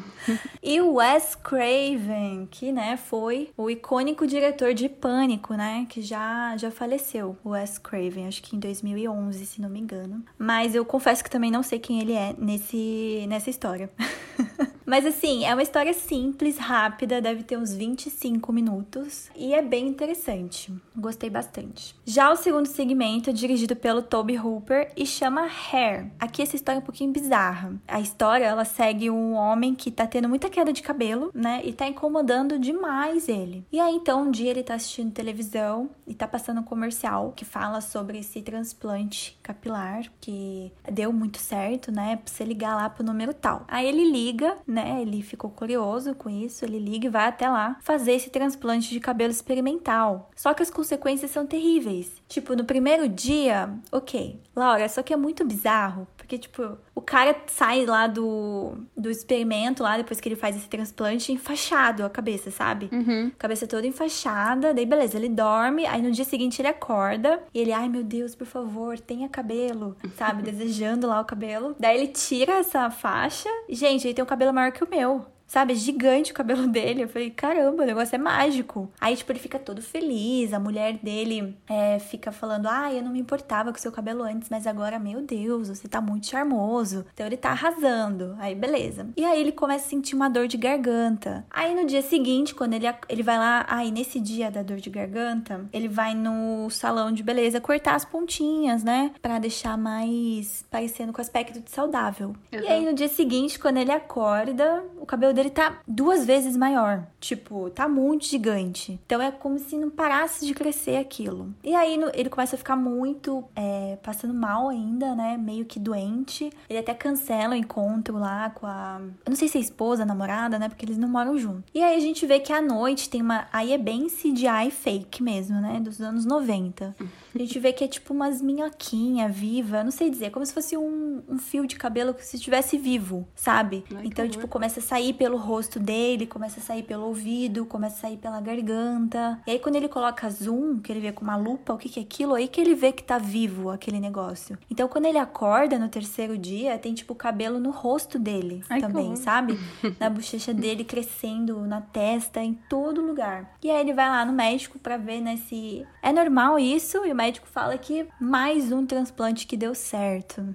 [0.62, 6.56] e o Wes Craven, que, né, foi o icônico diretor de Pânico, né, que já,
[6.56, 10.24] já faleceu, o Wes Craven, acho que em 2011, se não me engano.
[10.36, 13.90] Mas eu confesso que também não sei quem ele é nesse, nessa história.
[14.86, 19.88] Mas assim, é uma história simples, rápida, deve ter uns 25 minutos e é bem
[19.88, 20.72] interessante.
[20.96, 21.94] Gostei bastante.
[22.04, 26.10] Já o segundo segmento é dirigido pelo Toby Hooper e chama Hair.
[26.18, 27.74] Aqui essa história é um pouquinho bizarra.
[27.88, 31.72] A história, ela segue um homem que tá tendo muita queda de cabelo, né, e
[31.72, 33.66] tá incomodando demais ele.
[33.72, 37.44] E aí então um dia ele tá assistindo televisão e tá passando um comercial que
[37.44, 43.04] fala sobre esse transplante capilar que deu muito certo, né, pra você ligar lá pro
[43.04, 43.64] número tal.
[43.66, 45.00] Aí ele liga liga, né?
[45.00, 49.00] Ele ficou curioso com isso, ele liga e vai até lá fazer esse transplante de
[49.00, 50.30] cabelo experimental.
[50.36, 52.12] Só que as consequências são terríveis.
[52.28, 57.36] Tipo, no primeiro dia, ok, Laura, só que é muito bizarro, porque, tipo, o cara
[57.46, 62.50] sai lá do, do experimento, lá depois que ele faz esse transplante, enfaixado a cabeça,
[62.50, 62.88] sabe?
[62.90, 63.30] Uhum.
[63.38, 67.70] Cabeça toda enfaixada, daí beleza, ele dorme, aí no dia seguinte ele acorda e ele,
[67.70, 70.40] ai meu Deus, por favor, tenha cabelo, sabe?
[70.50, 71.76] Desejando lá o cabelo.
[71.78, 75.26] Daí ele tira essa faixa, gente, ele tem um cabelo maior que o meu.
[75.46, 77.04] Sabe, é gigante o cabelo dele.
[77.04, 78.90] Eu falei, caramba, o negócio é mágico.
[79.00, 80.52] Aí, tipo, ele fica todo feliz.
[80.52, 84.22] A mulher dele é, fica falando, ah, eu não me importava com o seu cabelo
[84.22, 87.06] antes, mas agora, meu Deus, você tá muito charmoso.
[87.14, 88.34] Então ele tá arrasando.
[88.38, 89.08] Aí, beleza.
[89.16, 91.44] E aí ele começa a sentir uma dor de garganta.
[91.50, 94.90] Aí no dia seguinte, quando ele, ele vai lá, aí nesse dia da dor de
[94.90, 99.12] garganta, ele vai no salão de beleza cortar as pontinhas, né?
[99.22, 102.28] Pra deixar mais parecendo com aspecto de saudável.
[102.52, 102.60] Uhum.
[102.60, 107.06] E aí no dia seguinte, quando ele acorda, o cabelo dele tá duas vezes maior.
[107.20, 108.98] Tipo, tá muito gigante.
[109.06, 111.54] Então é como se não parasse de crescer aquilo.
[111.62, 115.36] E aí ele começa a ficar muito é, passando mal ainda, né?
[115.36, 116.50] Meio que doente.
[116.68, 119.00] Ele até cancela o encontro lá com a.
[119.24, 120.68] Eu não sei se é esposa, namorada, né?
[120.68, 121.64] Porque eles não moram juntos.
[121.74, 123.46] E aí a gente vê que à noite tem uma.
[123.52, 125.80] Aí é bem CGI fake mesmo, né?
[125.80, 126.94] Dos anos 90.
[127.36, 130.76] A gente vê que é tipo umas minhoquinhas viva, não sei dizer, como se fosse
[130.76, 133.84] um, um fio de cabelo que se estivesse vivo, sabe?
[133.94, 137.96] Ai, então, tipo, começa a sair pelo rosto dele, começa a sair pelo ouvido, começa
[137.96, 139.40] a sair pela garganta.
[139.46, 142.00] E aí, quando ele coloca zoom, que ele vê com uma lupa o que, que
[142.00, 144.58] é aquilo, aí que ele vê que tá vivo aquele negócio.
[144.70, 149.14] Então, quando ele acorda no terceiro dia, tem tipo cabelo no rosto dele Ai, também,
[149.16, 149.58] sabe?
[150.00, 153.56] Na bochecha dele crescendo, na testa, em todo lugar.
[153.62, 157.12] E aí ele vai lá no médico para ver, né, se é normal isso, e
[157.12, 160.54] o médico fala que mais um transplante que deu certo.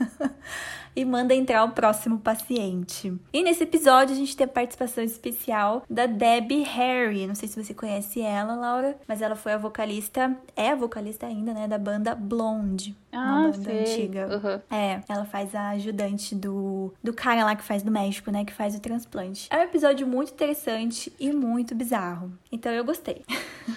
[0.94, 3.12] e manda entrar o próximo paciente.
[3.32, 7.26] E nesse episódio a gente tem a participação especial da Debbie Harry.
[7.26, 11.26] Não sei se você conhece ela, Laura, mas ela foi a vocalista, é a vocalista
[11.26, 12.96] ainda, né, da banda Blonde.
[13.12, 13.80] Ah, uma banda sei.
[13.80, 14.28] antiga.
[14.28, 14.76] Uhum.
[14.76, 18.44] É, ela faz a ajudante do, do cara lá que faz do México, né?
[18.44, 19.48] Que faz o transplante.
[19.50, 22.32] É um episódio muito interessante e muito bizarro.
[22.52, 23.24] Então eu gostei.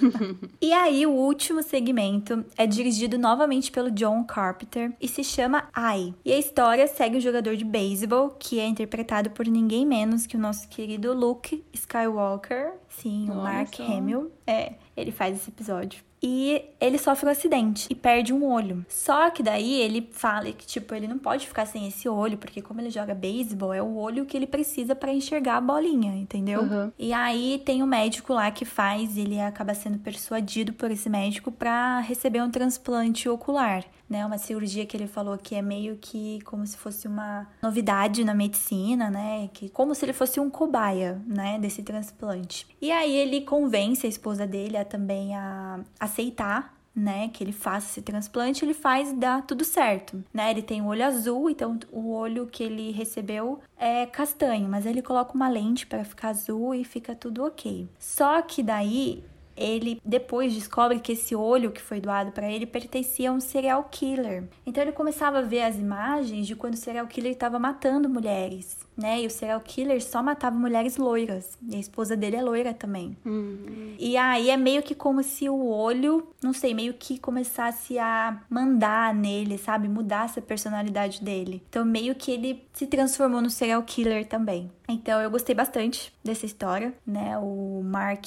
[0.61, 6.13] e aí, o último segmento é dirigido novamente pelo John Carpenter e se chama I.
[6.23, 10.37] E a história segue um jogador de beisebol que é interpretado por ninguém menos que
[10.37, 12.73] o nosso querido Luke Skywalker.
[12.87, 14.31] Sim, o Mark Hamill.
[14.45, 18.85] É, ele faz esse episódio e ele sofre um acidente e perde um olho.
[18.87, 22.61] Só que daí ele fala que, tipo, ele não pode ficar sem esse olho, porque
[22.61, 26.61] como ele joga beisebol, é o olho que ele precisa para enxergar a bolinha, entendeu?
[26.61, 26.91] Uhum.
[26.97, 31.51] E aí tem um médico lá que faz, ele acaba sendo persuadido por esse médico
[31.51, 34.23] para receber um transplante ocular né?
[34.25, 38.33] Uma cirurgia que ele falou que é meio que como se fosse uma novidade na
[38.33, 39.49] medicina, né?
[39.51, 41.57] Que como se ele fosse um cobaia, né?
[41.59, 42.67] Desse transplante.
[42.79, 45.79] E aí ele convence a esposa dele a também a
[46.13, 50.51] aceitar né, que ele faça esse transplante, ele faz e dá tudo certo, né?
[50.51, 55.01] Ele tem o olho azul, então o olho que ele recebeu é castanho, mas ele
[55.01, 57.89] coloca uma lente para ficar azul e fica tudo ok.
[57.97, 59.23] Só que daí
[59.55, 63.87] ele depois descobre que esse olho que foi doado para ele pertencia a um serial
[63.89, 64.43] killer.
[64.65, 68.77] Então ele começava a ver as imagens de quando o serial killer estava matando mulheres
[68.97, 69.21] né?
[69.21, 71.57] E o serial killer só matava mulheres loiras.
[71.69, 73.17] E a esposa dele é loira também.
[73.25, 73.95] Uhum.
[73.99, 78.41] E aí é meio que como se o olho, não sei, meio que começasse a
[78.49, 79.87] mandar nele, sabe?
[79.87, 81.61] Mudasse a personalidade dele.
[81.69, 84.71] Então meio que ele se transformou no serial killer também.
[84.87, 87.37] Então eu gostei bastante dessa história, né?
[87.37, 88.25] O Mark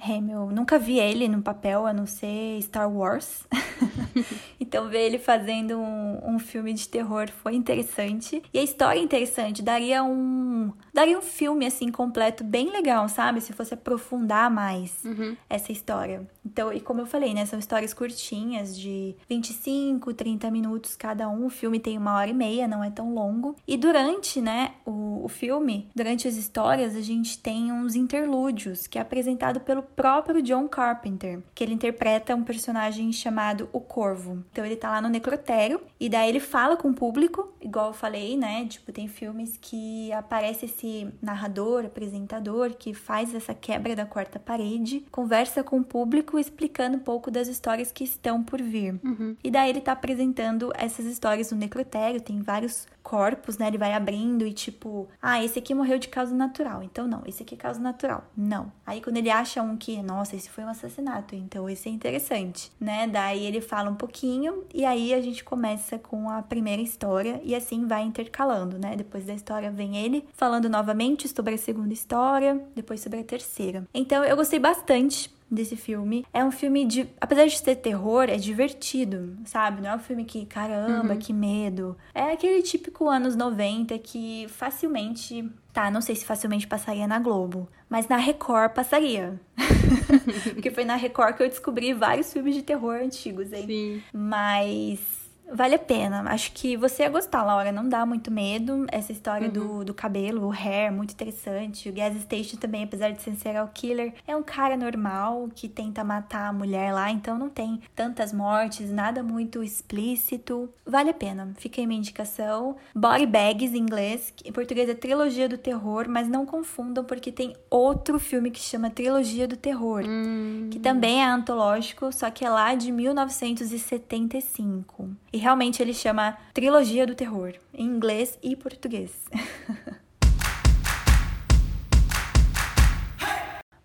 [0.00, 3.44] Hamill, nunca vi ele no papel a não ser Star Wars.
[4.60, 8.42] então ver ele fazendo um, um filme de terror foi interessante.
[8.52, 13.40] E a história é interessante, daria um daria um filme assim completo bem legal, sabe?
[13.40, 15.36] Se fosse aprofundar mais uhum.
[15.48, 16.26] essa história.
[16.44, 21.46] Então, e como eu falei, né, são histórias curtinhas de 25, 30 minutos cada um.
[21.46, 23.56] O filme tem uma hora e meia, não é tão longo.
[23.66, 28.98] E durante, né, o, o filme, durante as histórias, a gente tem uns interlúdios que
[28.98, 34.42] é apresentado pelo próprio John Carpenter, que ele interpreta um personagem chamado o Corvo.
[34.50, 37.92] Então ele tá lá no necrotério e daí ele fala com o público, igual eu
[37.92, 38.64] falei, né?
[38.64, 45.04] Tipo, tem filmes que aparece esse narrador, apresentador, que faz essa quebra da quarta parede,
[45.10, 48.98] conversa com o público explicando um pouco das histórias que estão por vir.
[49.04, 49.36] Uhum.
[49.44, 53.66] E daí ele tá apresentando essas histórias no necrotério, tem vários corpos, né?
[53.66, 56.80] Ele vai abrindo e tipo, ah, esse aqui morreu de causa natural.
[56.80, 58.22] Então não, esse aqui é causa natural.
[58.36, 58.70] Não.
[58.86, 62.70] Aí quando ele acha um que, nossa, esse foi um assassinato, então esse é interessante,
[62.78, 63.08] né?
[63.08, 67.52] Daí ele fala um pouquinho e aí a gente começa com a primeira história e
[67.52, 68.94] assim vai intercalando, né?
[68.94, 73.82] Depois da história vem ele falando novamente sobre a segunda história, depois sobre a terceira.
[73.92, 76.24] Então eu gostei bastante desse filme.
[76.32, 77.08] É um filme de.
[77.20, 79.82] Apesar de ser terror, é divertido, sabe?
[79.82, 81.18] Não é um filme que, caramba, uhum.
[81.18, 81.96] que medo.
[82.14, 85.50] É aquele típico anos 90 que facilmente.
[85.72, 89.40] Tá, não sei se facilmente passaria na Globo, mas na Record passaria.
[90.52, 93.66] Porque foi na Record que eu descobri vários filmes de terror antigos, hein?
[93.66, 94.02] Sim.
[94.12, 95.19] Mas
[95.52, 96.22] Vale a pena.
[96.30, 97.72] Acho que você ia gostar, Laura.
[97.72, 98.86] Não dá muito medo.
[98.90, 99.52] Essa história uhum.
[99.52, 101.88] do, do cabelo, o hair, muito interessante.
[101.88, 106.04] O Gas Station também, apesar de ser serial killer, é um cara normal que tenta
[106.04, 107.10] matar a mulher lá.
[107.10, 110.68] Então não tem tantas mortes, nada muito explícito.
[110.86, 111.52] Vale a pena.
[111.56, 112.76] Fica aí minha indicação.
[112.94, 114.32] Body Bags, em inglês.
[114.44, 118.90] Em português é Trilogia do Terror, mas não confundam porque tem outro filme que chama
[118.90, 120.04] Trilogia do Terror.
[120.06, 120.68] Hum.
[120.70, 125.08] Que também é antológico, só que é lá de 1975.
[125.32, 129.10] E realmente ele chama Trilogia do Terror, em inglês e português.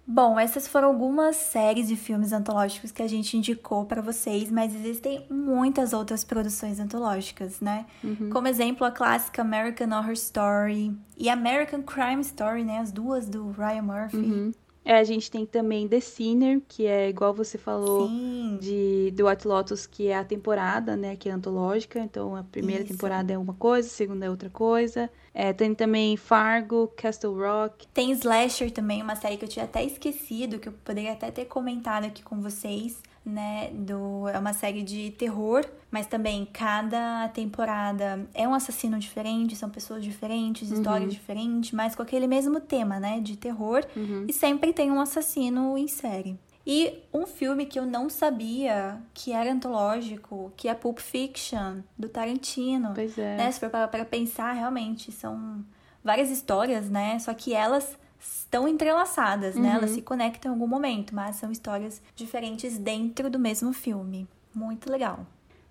[0.07, 4.73] Bom, essas foram algumas séries e filmes antológicos que a gente indicou para vocês, mas
[4.73, 7.85] existem muitas outras produções antológicas, né?
[8.03, 8.29] Uhum.
[8.29, 12.77] Como exemplo, a clássica American Horror Story e American Crime Story, né?
[12.77, 14.17] As duas do Ryan Murphy.
[14.17, 14.51] Uhum.
[14.85, 18.59] É, a gente tem também The Sinner, que é igual você falou Sim.
[18.61, 21.99] de The White Lotus, que é a temporada, né, que é antológica.
[21.99, 22.93] Então a primeira Isso.
[22.93, 25.09] temporada é uma coisa, a segunda é outra coisa.
[25.33, 27.87] É, tem também Fargo, Castle Rock.
[27.87, 31.45] Tem Slasher também, uma série que eu tinha até esquecido, que eu poderia até ter
[31.45, 38.27] comentado aqui com vocês né, do é uma série de terror, mas também cada temporada
[38.33, 40.77] é um assassino diferente, são pessoas diferentes, uhum.
[40.77, 44.25] histórias diferentes, mas com aquele mesmo tema, né, de terror, uhum.
[44.27, 46.37] e sempre tem um assassino em série.
[46.67, 52.09] E um filme que eu não sabia que era antológico, que é Pulp Fiction, do
[52.09, 52.91] Tarantino.
[52.95, 53.37] Pois é.
[53.37, 53.51] Né?
[53.51, 55.63] Se for para pensar, realmente, são
[56.03, 57.19] várias histórias, né?
[57.19, 57.95] Só que elas
[58.25, 59.69] estão entrelaçadas, né?
[59.69, 59.95] Elas uhum.
[59.95, 64.27] se conectam em algum momento, mas são histórias diferentes dentro do mesmo filme.
[64.53, 65.25] Muito legal.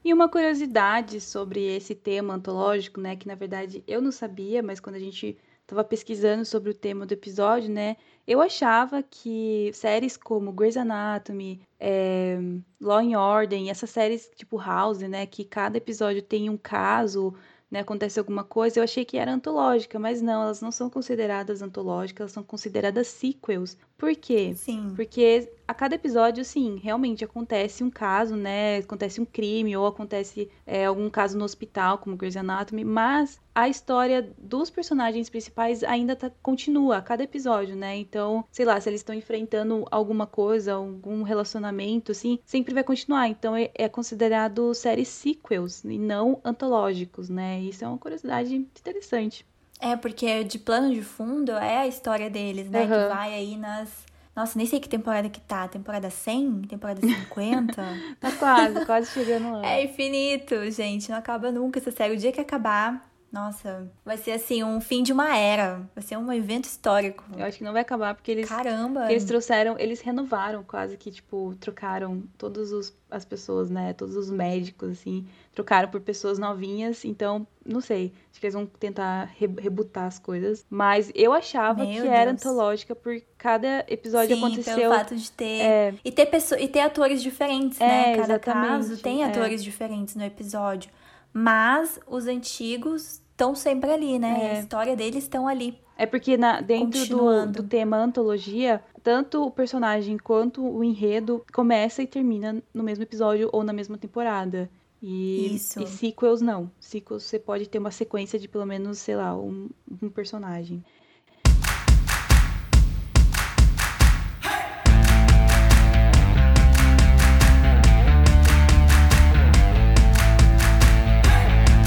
[0.05, 3.17] E uma curiosidade sobre esse tema antológico, né?
[3.17, 7.07] Que na verdade eu não sabia, mas quando a gente estava pesquisando sobre o tema
[7.07, 7.97] do episódio, né?
[8.27, 12.39] Eu achava que séries como Grey's Anatomy, é,
[12.81, 15.25] Law and Order, essas séries tipo House, né?
[15.25, 17.35] Que cada episódio tem um caso
[17.71, 21.63] né, acontece alguma coisa, eu achei que era antológica, mas não, elas não são consideradas
[21.63, 23.77] antológicas, elas são consideradas sequels.
[24.05, 24.53] Por quê?
[24.55, 24.93] Sim.
[24.95, 28.77] Porque a cada episódio, sim, realmente acontece um caso, né?
[28.77, 33.67] Acontece um crime ou acontece é, algum caso no hospital, como Grey's Anatomy, mas a
[33.67, 37.97] história dos personagens principais ainda tá, continua a cada episódio, né?
[37.97, 43.29] Então, sei lá, se eles estão enfrentando alguma coisa, algum relacionamento, assim, sempre vai continuar.
[43.29, 47.59] Então, é, é considerado séries sequels e não antológicos, né?
[47.63, 49.47] Isso é uma curiosidade interessante.
[49.81, 52.83] É, porque de plano de fundo é a história deles, né?
[52.83, 52.87] Uhum.
[52.87, 53.89] Que vai aí nas.
[54.35, 55.69] Nossa, nem sei que temporada que tá.
[55.69, 56.63] Temporada 100?
[56.63, 57.75] Temporada 50?
[58.19, 59.67] tá quase, quase chegando lá.
[59.67, 61.11] É infinito, gente.
[61.11, 62.15] Não acaba nunca essa série.
[62.15, 65.83] O dia que acabar, nossa, vai ser assim, um fim de uma era.
[65.93, 67.25] Vai ser um evento histórico.
[67.37, 68.49] Eu acho que não vai acabar porque eles.
[68.49, 69.01] Caramba!
[69.01, 73.93] Porque eles trouxeram, eles renovaram quase que, tipo, trocaram todas as pessoas, né?
[73.93, 77.05] Todos os médicos, assim, trocaram por pessoas novinhas.
[77.05, 78.13] Então, não sei.
[78.31, 80.65] Acho que eles vão tentar re rebutar as coisas.
[80.71, 82.15] Mas eu achava Meu que Deus.
[82.15, 84.77] era antológica por cada episódio Sim, aconteceu.
[84.77, 85.61] Pelo fato de ter.
[85.61, 85.95] É...
[86.05, 86.63] E ter pessoas.
[86.63, 88.17] E ter atores diferentes, é, né?
[88.17, 89.27] Cada caso tem é.
[89.27, 89.65] atores é.
[89.65, 90.89] diferentes no episódio.
[91.37, 94.39] Mas os antigos estão sempre ali, né?
[94.41, 94.57] É.
[94.57, 95.79] A história deles estão ali.
[95.97, 102.03] É porque na, dentro do, do tema antologia, tanto o personagem quanto o enredo começa
[102.03, 104.69] e termina no mesmo episódio ou na mesma temporada.
[105.01, 105.83] E, Isso.
[105.83, 106.71] e sequels não.
[106.81, 109.69] Sequels você pode ter uma sequência de pelo menos, sei lá, um,
[110.03, 110.83] um personagem.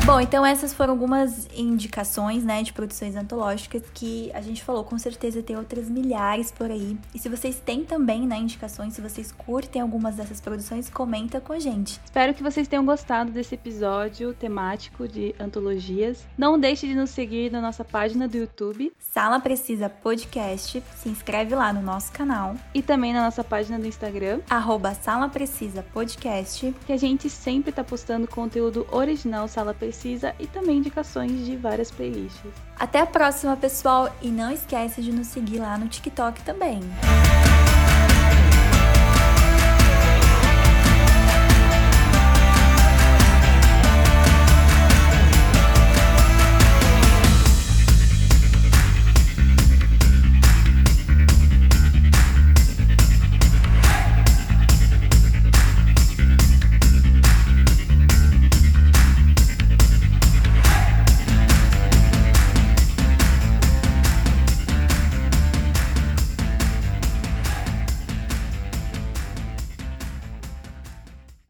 [0.08, 4.86] Bom, então essas foram algumas indicações, né, de produções antológicas que a gente falou.
[4.86, 6.98] Com certeza tem outras milhares por aí.
[7.14, 11.52] E se vocês têm também, né, indicações, se vocês curtem algumas dessas produções, comenta com
[11.52, 12.00] a gente.
[12.06, 16.26] Espero que vocês tenham gostado desse episódio temático de antologias.
[16.38, 18.94] Não deixe de nos seguir na nossa página do YouTube.
[18.98, 20.82] Sala Precisa Podcast.
[20.96, 22.56] Se inscreve lá no nosso canal.
[22.74, 24.40] E também na nossa página do Instagram.
[24.50, 26.74] Arroba Sala Precisa Podcast.
[26.86, 31.90] Que a gente sempre tá postando conteúdo original Sala precisa e também indicações de várias
[31.90, 32.52] playlists.
[32.80, 36.82] Até a próxima, pessoal, e não esquece de nos seguir lá no TikTok também.